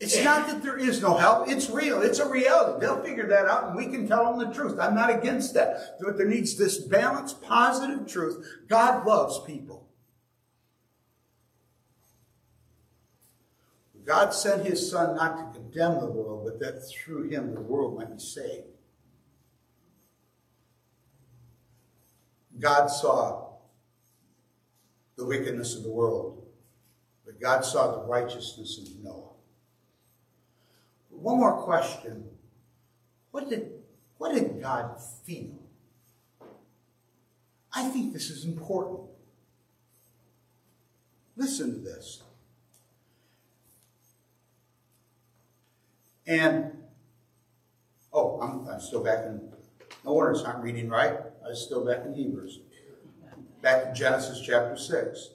It's 0.00 0.22
not 0.22 0.48
that 0.48 0.62
there 0.62 0.76
is 0.76 1.00
no 1.00 1.16
hell. 1.16 1.44
It's 1.46 1.70
real. 1.70 2.02
It's 2.02 2.18
a 2.18 2.28
reality. 2.28 2.80
They'll 2.80 3.02
figure 3.02 3.26
that 3.28 3.46
out 3.46 3.68
and 3.68 3.76
we 3.76 3.86
can 3.86 4.06
tell 4.06 4.36
them 4.36 4.46
the 4.46 4.54
truth. 4.54 4.78
I'm 4.78 4.94
not 4.94 5.08
against 5.08 5.54
that. 5.54 5.98
But 6.00 6.18
there 6.18 6.26
needs 6.26 6.56
this 6.56 6.78
balanced, 6.78 7.40
positive 7.42 8.06
truth. 8.06 8.44
God 8.68 9.06
loves 9.06 9.40
people. 9.46 9.83
God 14.04 14.34
sent 14.34 14.66
his 14.66 14.90
son 14.90 15.16
not 15.16 15.52
to 15.52 15.58
condemn 15.58 16.00
the 16.00 16.10
world, 16.10 16.44
but 16.44 16.60
that 16.60 16.88
through 16.88 17.28
him 17.28 17.54
the 17.54 17.60
world 17.60 17.96
might 17.96 18.12
be 18.12 18.18
saved. 18.18 18.66
God 22.58 22.86
saw 22.86 23.46
the 25.16 25.24
wickedness 25.24 25.74
of 25.74 25.82
the 25.82 25.90
world, 25.90 26.44
but 27.24 27.40
God 27.40 27.64
saw 27.64 27.92
the 27.92 28.06
righteousness 28.06 28.78
of 28.78 29.02
Noah. 29.02 29.30
One 31.10 31.38
more 31.38 31.62
question. 31.62 32.24
What 33.30 33.48
did, 33.48 33.70
what 34.18 34.34
did 34.34 34.60
God 34.60 35.00
feel? 35.24 35.58
I 37.72 37.88
think 37.88 38.12
this 38.12 38.28
is 38.30 38.44
important. 38.44 39.00
Listen 41.36 41.72
to 41.72 41.78
this. 41.78 42.23
And, 46.26 46.72
oh, 48.12 48.40
I'm, 48.40 48.66
I'm 48.68 48.80
still 48.80 49.02
back 49.02 49.26
in, 49.26 49.52
no 50.04 50.12
wonder 50.12 50.32
it's 50.32 50.42
not 50.42 50.62
reading 50.62 50.88
right. 50.88 51.14
I 51.44 51.48
was 51.48 51.62
still 51.62 51.84
back 51.84 52.04
in 52.04 52.14
Hebrews. 52.14 52.60
Back 53.60 53.86
in 53.88 53.94
Genesis 53.94 54.40
chapter 54.44 54.76
6. 54.76 55.30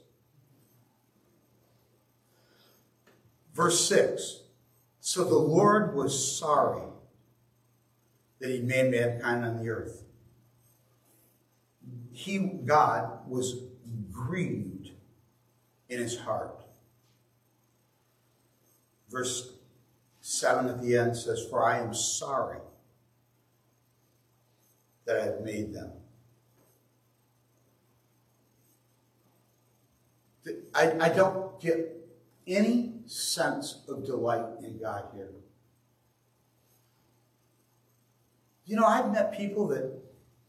Verse 3.54 3.88
6. 3.88 4.42
So 5.00 5.24
the 5.24 5.36
Lord 5.36 5.96
was 5.96 6.38
sorry 6.38 6.84
that 8.40 8.50
he 8.50 8.60
made 8.60 8.92
mankind 8.92 9.46
on 9.46 9.58
the 9.58 9.70
earth. 9.70 10.04
He, 12.12 12.40
God, 12.40 13.28
was 13.28 13.64
grieved 14.12 14.92
in 15.90 16.00
his 16.00 16.20
heart. 16.20 16.64
Verse 19.10 19.54
7 20.30 20.68
at 20.68 20.80
the 20.80 20.96
end 20.96 21.18
says, 21.18 21.44
For 21.50 21.64
I 21.64 21.80
am 21.80 21.92
sorry 21.92 22.60
that 25.06 25.20
I 25.20 25.26
have 25.26 25.42
made 25.42 25.74
them. 25.74 25.92
I, 30.76 30.92
I 31.00 31.10
don't 31.10 31.60
get 31.60 31.96
any 32.46 32.94
sense 33.08 33.82
of 33.90 34.06
delight 34.06 34.46
in 34.64 34.78
God 34.78 35.06
here. 35.16 35.32
You 38.66 38.76
know, 38.76 38.86
I've 38.86 39.12
met 39.12 39.36
people 39.36 39.68
that 39.70 39.92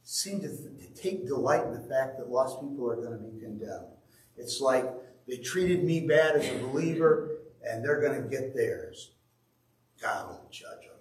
seem 0.02 0.40
to, 0.40 0.48
to 0.48 0.94
take 0.94 1.26
delight 1.26 1.64
in 1.64 1.72
the 1.72 1.88
fact 1.88 2.18
that 2.18 2.28
lost 2.28 2.60
people 2.60 2.90
are 2.90 2.96
going 2.96 3.12
to 3.12 3.18
be 3.18 3.40
condemned. 3.40 3.86
It's 4.36 4.60
like 4.60 4.86
they 5.26 5.38
treated 5.38 5.84
me 5.84 6.06
bad 6.06 6.36
as 6.36 6.46
a 6.50 6.58
believer 6.58 7.38
and 7.66 7.82
they're 7.82 8.02
going 8.02 8.22
to 8.22 8.28
get 8.28 8.54
theirs. 8.54 9.12
God 10.00 10.28
will 10.28 10.48
judge 10.50 10.86
them. 10.86 10.96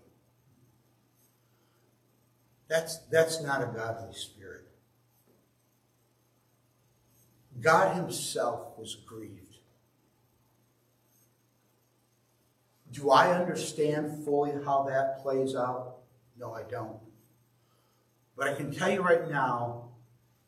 That's, 2.67 2.97
that's 3.11 3.41
not 3.41 3.63
a 3.63 3.65
godly 3.65 4.13
spirit. 4.13 4.65
God 7.59 7.95
Himself 7.95 8.77
was 8.77 8.95
grieved. 8.95 9.57
Do 12.91 13.11
I 13.11 13.31
understand 13.39 14.23
fully 14.25 14.51
how 14.65 14.83
that 14.89 15.19
plays 15.21 15.55
out? 15.55 15.97
No, 16.37 16.53
I 16.53 16.63
don't. 16.63 16.97
But 18.35 18.47
I 18.47 18.53
can 18.53 18.71
tell 18.71 18.89
you 18.89 19.01
right 19.01 19.29
now 19.29 19.89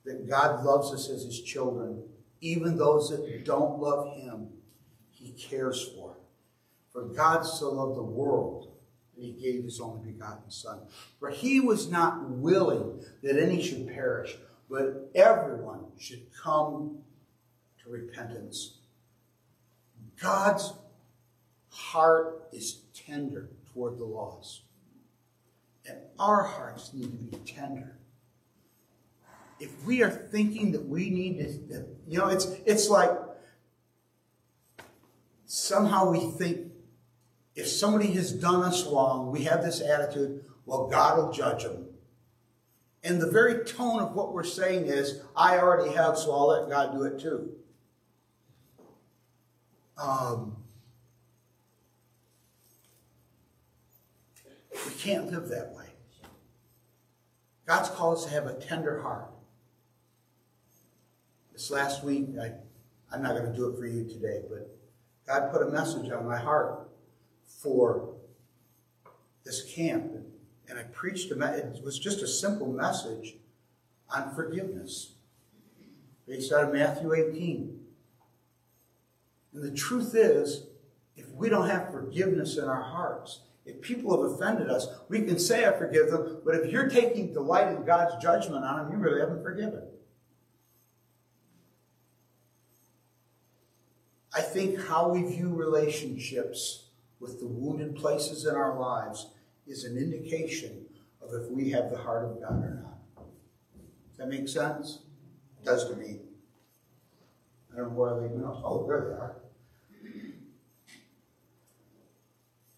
that 0.06 0.28
God 0.28 0.64
loves 0.64 0.92
us 0.94 1.10
as 1.10 1.24
His 1.24 1.42
children, 1.42 2.04
even 2.40 2.78
those 2.78 3.10
that 3.10 3.46
don't 3.46 3.80
love 3.80 4.16
Him, 4.16 4.48
He 5.10 5.32
cares 5.34 5.90
for. 5.96 6.01
For 6.92 7.04
God 7.04 7.44
so 7.44 7.72
loved 7.72 7.98
the 7.98 8.04
world 8.04 8.72
that 9.16 9.24
He 9.24 9.32
gave 9.32 9.64
His 9.64 9.80
only 9.80 10.12
begotten 10.12 10.50
Son. 10.50 10.80
For 11.20 11.30
He 11.30 11.60
was 11.60 11.90
not 11.90 12.30
willing 12.30 13.04
that 13.24 13.38
any 13.38 13.62
should 13.62 13.88
perish, 13.88 14.36
but 14.70 15.10
everyone 15.16 15.86
should 16.00 16.24
come 16.34 17.00
to 17.84 17.90
repentance. 17.90 18.78
God's 20.22 20.74
heart 21.70 22.48
is 22.52 22.82
tender 22.94 23.50
toward 23.74 23.98
the 23.98 24.06
lost. 24.06 24.62
And 25.88 25.98
our 26.20 26.44
hearts 26.44 26.94
need 26.94 27.12
to 27.12 27.38
be 27.38 27.38
tender. 27.38 27.98
If 29.60 29.86
we 29.86 30.04
are 30.04 30.10
thinking 30.10 30.72
that 30.74 30.88
we 30.88 31.10
need 31.10 31.38
to, 31.70 31.86
you 32.08 32.20
know, 32.20 32.28
it's, 32.28 32.46
it's 32.66 32.90
like 32.90 33.12
somehow 35.46 36.12
we 36.12 36.20
think 36.20 36.71
if 37.56 37.68
somebody 37.68 38.12
has 38.14 38.32
done 38.32 38.64
us 38.64 38.86
wrong, 38.88 39.32
we 39.32 39.44
have 39.44 39.62
this 39.62 39.82
attitude, 39.82 40.46
well, 40.66 40.88
God 40.88 41.18
will 41.18 41.32
judge 41.32 41.64
them. 41.64 41.88
And 43.04 43.20
the 43.20 43.30
very 43.30 43.66
tone 43.66 44.00
of 44.00 44.14
what 44.14 44.34
we're 44.34 44.44
saying 44.44 44.86
is, 44.86 45.22
I 45.36 45.58
already 45.58 45.94
have, 45.96 46.18
so 46.18 46.32
I'll 46.32 46.48
let 46.48 46.70
God 46.70 46.94
do 46.94 47.04
it 47.04 47.20
too. 47.20 47.52
Um, 49.98 50.56
we 54.72 54.94
can't 54.98 55.32
live 55.32 55.50
that 55.50 55.74
way. 55.74 55.86
God's 57.66 57.90
called 57.90 58.18
us 58.18 58.26
to 58.26 58.32
have 58.32 58.46
a 58.46 58.54
tender 58.54 59.02
heart. 59.02 59.32
This 61.54 61.70
last 61.72 62.04
week, 62.04 62.30
I, 62.42 62.54
I'm 63.12 63.22
not 63.22 63.36
going 63.36 63.52
to 63.52 63.56
do 63.56 63.68
it 63.68 63.78
for 63.78 63.86
you 63.86 64.04
today, 64.04 64.42
but 64.50 64.76
God 65.28 65.52
put 65.52 65.62
a 65.62 65.70
message 65.70 66.12
on 66.12 66.26
my 66.26 66.38
heart 66.38 66.91
for 67.60 68.16
this 69.44 69.64
camp. 69.74 70.12
And 70.68 70.80
I 70.80 70.84
preached, 70.84 71.32
a, 71.32 71.58
it 71.58 71.84
was 71.84 72.00
just 72.00 72.22
a 72.22 72.28
simple 72.28 72.72
message 72.72 73.36
on 74.10 74.34
forgiveness 74.34 75.14
based 76.28 76.52
out 76.52 76.66
of 76.66 76.74
Matthew 76.74 77.14
18. 77.14 77.80
And 79.54 79.64
the 79.64 79.72
truth 79.72 80.16
is, 80.16 80.68
if 81.16 81.30
we 81.32 81.50
don't 81.50 81.70
have 81.70 81.92
forgiveness 81.92 82.58
in 82.58 82.64
our 82.64 82.82
hearts, 82.82 83.42
if 83.66 83.82
people 83.82 84.12
have 84.22 84.32
offended 84.32 84.70
us, 84.70 84.88
we 85.10 85.22
can 85.22 85.38
say, 85.38 85.66
I 85.66 85.72
forgive 85.72 86.10
them, 86.10 86.42
but 86.44 86.56
if 86.56 86.72
you're 86.72 86.90
taking 86.90 87.34
delight 87.34 87.76
in 87.76 87.84
God's 87.84 88.22
judgment 88.22 88.64
on 88.64 88.84
them, 88.84 88.92
you 88.92 88.98
really 88.98 89.20
haven't 89.20 89.44
forgiven. 89.44 89.84
I 94.34 94.42
think 94.42 94.80
how 94.88 95.10
we 95.10 95.24
view 95.24 95.54
relationships 95.54 96.91
with 97.22 97.40
the 97.40 97.46
wounded 97.46 97.96
places 97.96 98.46
in 98.46 98.56
our 98.56 98.78
lives 98.78 99.28
is 99.68 99.86
an 99.86 99.96
indication 99.96 100.86
of 101.22 101.30
if 101.34 101.50
we 101.52 101.70
have 101.70 101.92
the 101.92 101.98
heart 101.98 102.26
of 102.26 102.42
God 102.42 102.64
or 102.64 102.82
not. 102.84 103.26
Does 104.10 104.18
that 104.18 104.28
make 104.28 104.50
sense? 104.50 105.04
It 105.62 105.66
does 105.66 105.88
to 105.88 105.96
me. 105.96 106.20
I 107.72 107.78
don't 107.78 107.92
know 107.92 107.96
where 107.96 108.20
they 108.20 108.28
go. 108.28 108.62
Oh, 108.66 108.86
there 108.88 109.02
they 109.02 109.14
are. 109.14 109.36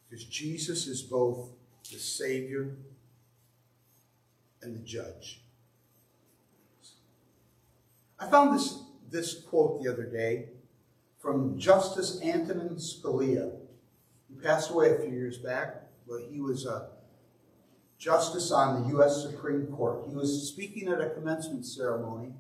Because 0.10 0.26
Jesus 0.26 0.86
is 0.88 1.02
both 1.02 1.50
the 1.90 1.98
Savior 1.98 2.76
and 4.62 4.76
the 4.76 4.86
Judge. 4.86 5.42
I 8.20 8.30
found 8.30 8.54
this, 8.54 8.84
this 9.10 9.42
quote 9.42 9.82
the 9.82 9.92
other 9.92 10.04
day 10.04 10.50
from 11.20 11.58
Justice 11.58 12.22
Antonin 12.22 12.76
Scalia. 12.76 13.54
He 14.34 14.42
passed 14.42 14.72
away 14.72 14.92
a 14.92 15.00
few 15.00 15.12
years 15.12 15.38
back, 15.38 15.84
but 16.08 16.22
he 16.32 16.42
was 16.42 16.66
a 16.66 16.88
justice 17.98 18.52
on 18.52 18.82
the 18.82 18.90
U.S. 18.90 19.22
Supreme 19.22 19.68
Court. 19.68 20.06
He 20.08 20.16
was 20.16 20.48
speaking 20.48 20.88
at 20.90 21.02
a 21.02 21.12
commencement 21.12 21.66
ceremony, 21.66 22.34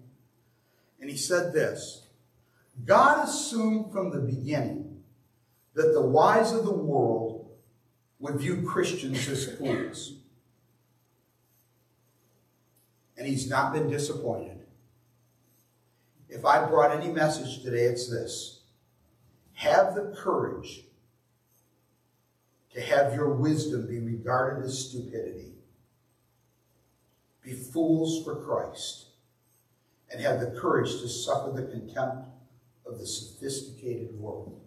and 0.99 1.09
he 1.09 1.17
said 1.17 1.53
this 1.53 2.07
God 2.85 3.27
assumed 3.27 3.91
from 3.91 4.11
the 4.11 4.19
beginning 4.19 5.03
that 5.75 5.93
the 5.93 6.01
wise 6.01 6.51
of 6.51 6.65
the 6.65 6.73
world 6.73 7.51
would 8.19 8.35
view 8.35 8.63
Christians 8.63 9.27
as 9.27 9.53
fools. 9.55 10.13
And 13.17 13.27
he's 13.27 13.47
not 13.47 13.73
been 13.73 13.89
disappointed. 13.89 14.59
If 16.27 16.45
I 16.45 16.65
brought 16.65 16.95
any 16.95 17.11
message 17.11 17.61
today, 17.61 17.83
it's 17.83 18.09
this. 18.09 18.61
Have 19.53 19.93
the 19.93 20.15
courage 20.17 20.85
to 22.73 22.81
have 22.81 23.13
your 23.13 23.29
wisdom 23.29 23.87
be 23.87 23.99
regarded 23.99 24.65
as 24.65 24.89
stupidity. 24.89 25.51
Be 27.43 27.53
fools 27.53 28.23
for 28.23 28.35
Christ 28.35 29.05
and 30.11 30.21
have 30.21 30.39
the 30.39 30.59
courage 30.59 30.91
to 31.01 31.07
suffer 31.07 31.51
the 31.51 31.63
contempt 31.63 32.27
of 32.85 32.99
the 32.99 33.05
sophisticated 33.05 34.17
world. 34.19 34.59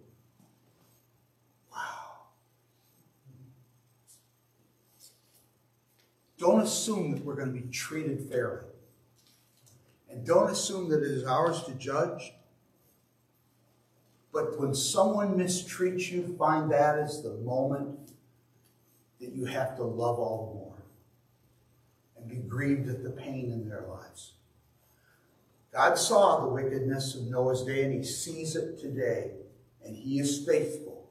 Wow. 1.71 1.79
Don't 6.37 6.61
assume 6.61 7.11
that 7.11 7.25
we're 7.25 7.35
going 7.35 7.53
to 7.53 7.59
be 7.59 7.67
treated 7.71 8.29
fairly. 8.29 8.65
And 10.09 10.25
don't 10.25 10.49
assume 10.49 10.89
that 10.89 11.03
it 11.03 11.11
is 11.11 11.23
ours 11.25 11.63
to 11.63 11.73
judge. 11.73 12.33
But 14.37 14.59
when 14.59 14.75
someone 14.75 15.35
mistreats 15.35 16.11
you, 16.11 16.35
find 16.37 16.71
that 16.71 16.99
as 16.99 17.23
the 17.23 17.33
moment 17.37 18.11
that 19.19 19.31
you 19.31 19.45
have 19.45 19.75
to 19.77 19.83
love 19.83 20.19
all 20.19 20.45
the 20.45 20.59
more 20.59 20.83
and 22.15 22.29
be 22.29 22.47
grieved 22.47 22.87
at 22.87 23.01
the 23.01 23.09
pain 23.09 23.51
in 23.51 23.67
their 23.67 23.87
lives. 23.89 24.33
God 25.73 25.97
saw 25.97 26.39
the 26.41 26.49
wickedness 26.49 27.15
of 27.15 27.23
Noah's 27.23 27.63
day 27.63 27.83
and 27.83 27.91
he 27.91 28.03
sees 28.03 28.55
it 28.55 28.77
today, 28.77 29.31
and 29.83 29.95
he 29.95 30.19
is 30.19 30.45
faithful. 30.45 31.09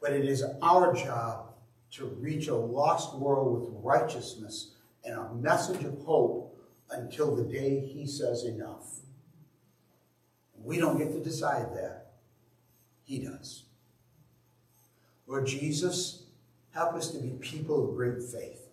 But 0.00 0.12
it 0.12 0.24
is 0.24 0.42
our 0.60 0.92
job 0.94 1.54
to 1.92 2.06
reach 2.06 2.48
a 2.48 2.56
lost 2.56 3.16
world 3.16 3.60
with 3.60 3.70
righteousness 3.84 4.72
and 5.04 5.16
a 5.16 5.32
message 5.32 5.84
of 5.84 6.02
hope 6.02 6.58
until 6.90 7.36
the 7.36 7.44
day 7.44 7.78
he 7.78 8.04
says 8.04 8.42
enough. 8.42 8.98
We 10.60 10.78
don't 10.78 10.98
get 10.98 11.12
to 11.12 11.20
decide 11.20 11.72
that. 11.76 12.05
He 13.06 13.20
does. 13.20 13.64
Lord 15.26 15.46
Jesus, 15.46 16.24
help 16.74 16.94
us 16.94 17.10
to 17.12 17.18
be 17.18 17.30
people 17.40 17.88
of 17.88 17.96
great 17.96 18.22
faith. 18.22 18.68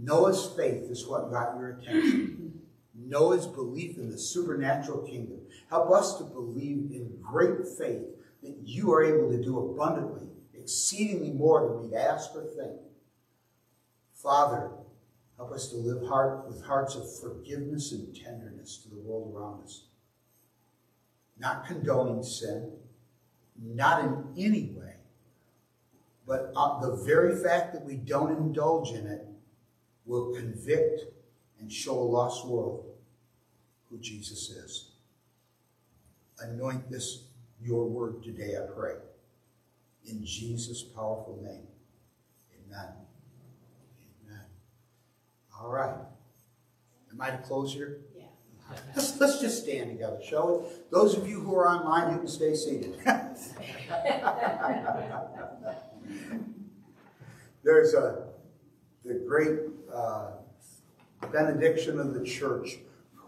Noah's 0.00 0.46
faith 0.56 0.88
is 0.88 1.04
what 1.06 1.32
got 1.32 1.56
your 1.58 1.70
attention. 1.70 2.60
Noah's 2.94 3.46
belief 3.46 3.98
in 3.98 4.10
the 4.10 4.18
supernatural 4.18 4.98
kingdom. 4.98 5.40
Help 5.68 5.90
us 5.90 6.16
to 6.18 6.24
believe 6.24 6.92
in 6.92 7.18
great 7.20 7.66
faith 7.76 8.04
that 8.42 8.56
you 8.62 8.92
are 8.92 9.02
able 9.02 9.28
to 9.30 9.42
do 9.42 9.58
abundantly 9.58 10.28
exceedingly 10.68 11.30
more 11.30 11.66
than 11.66 11.80
we'd 11.80 11.96
ask 11.96 12.34
or 12.34 12.44
think. 12.44 12.78
Father, 14.14 14.70
help 15.38 15.50
us 15.50 15.70
to 15.70 15.76
live 15.76 16.06
heart 16.06 16.46
with 16.46 16.62
hearts 16.62 16.94
of 16.94 17.04
forgiveness 17.20 17.92
and 17.92 18.14
tenderness 18.14 18.76
to 18.82 18.90
the 18.90 19.00
world 19.00 19.34
around 19.34 19.64
us. 19.64 19.84
Not 21.38 21.66
condoning 21.66 22.22
sin, 22.22 22.72
not 23.62 24.04
in 24.04 24.24
any 24.36 24.72
way, 24.76 24.94
but 26.26 26.52
uh, 26.56 26.80
the 26.80 26.96
very 27.04 27.40
fact 27.42 27.72
that 27.72 27.84
we 27.84 27.94
don't 27.94 28.36
indulge 28.36 28.90
in 28.90 29.06
it 29.06 29.26
will 30.04 30.34
convict 30.34 31.02
and 31.60 31.72
show 31.72 31.98
a 31.98 32.02
lost 32.02 32.46
world 32.46 32.86
who 33.88 33.98
Jesus 33.98 34.50
is. 34.50 34.90
Anoint 36.40 36.90
this, 36.90 37.24
your 37.60 37.88
word 37.88 38.22
today, 38.22 38.56
I 38.56 38.66
pray 38.72 38.94
in 40.08 40.24
Jesus' 40.24 40.82
powerful 40.82 41.38
name. 41.42 41.66
Amen. 42.54 42.92
Amen. 44.24 44.44
All 45.58 45.68
right. 45.70 45.94
Am 47.10 47.20
I 47.20 47.30
to 47.30 47.38
close 47.38 47.72
here? 47.72 47.98
Let's, 48.94 49.20
let's 49.20 49.40
just 49.40 49.62
stand 49.62 49.90
together, 49.90 50.18
shall 50.22 50.60
we? 50.60 50.66
Those 50.90 51.16
of 51.16 51.28
you 51.28 51.40
who 51.40 51.54
are 51.54 51.68
online, 51.68 52.12
you 52.12 52.18
can 52.18 52.28
stay 52.28 52.54
seated. 52.54 52.96
There's 57.64 57.94
a 57.94 58.28
the 59.04 59.14
great 59.26 59.58
uh, 59.92 60.30
benediction 61.32 61.98
of 61.98 62.14
the 62.14 62.24
church 62.24 62.78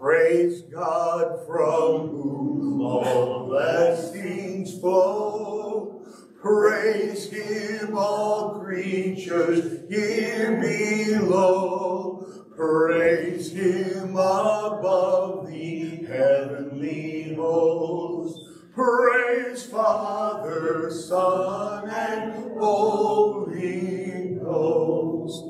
Praise 0.00 0.62
God 0.62 1.46
from 1.46 2.08
whom 2.08 2.80
all 2.80 3.46
blessings 3.46 4.80
flow. 4.80 6.00
Praise 6.40 7.30
Him, 7.30 7.98
all 7.98 8.60
creatures 8.60 9.82
here 9.90 10.58
below. 10.58 12.19
Praise 12.60 13.52
Him 13.52 14.10
above 14.10 15.46
the 15.48 16.04
heavenly 16.06 17.34
host. 17.34 18.38
Praise 18.74 19.64
Father, 19.64 20.90
Son, 20.90 21.88
and 21.88 22.58
Holy 22.60 24.38
Ghost. 24.44 25.42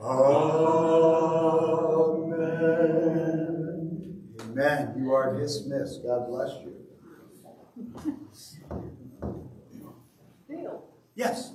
Amen. 0.00 0.64
Amen. 4.40 4.94
You 4.98 5.12
are 5.12 5.38
dismissed. 5.38 6.02
God 6.02 6.28
bless 6.28 6.62
you. 6.62 6.72
Dale, 10.48 10.82
Yes. 11.14 11.52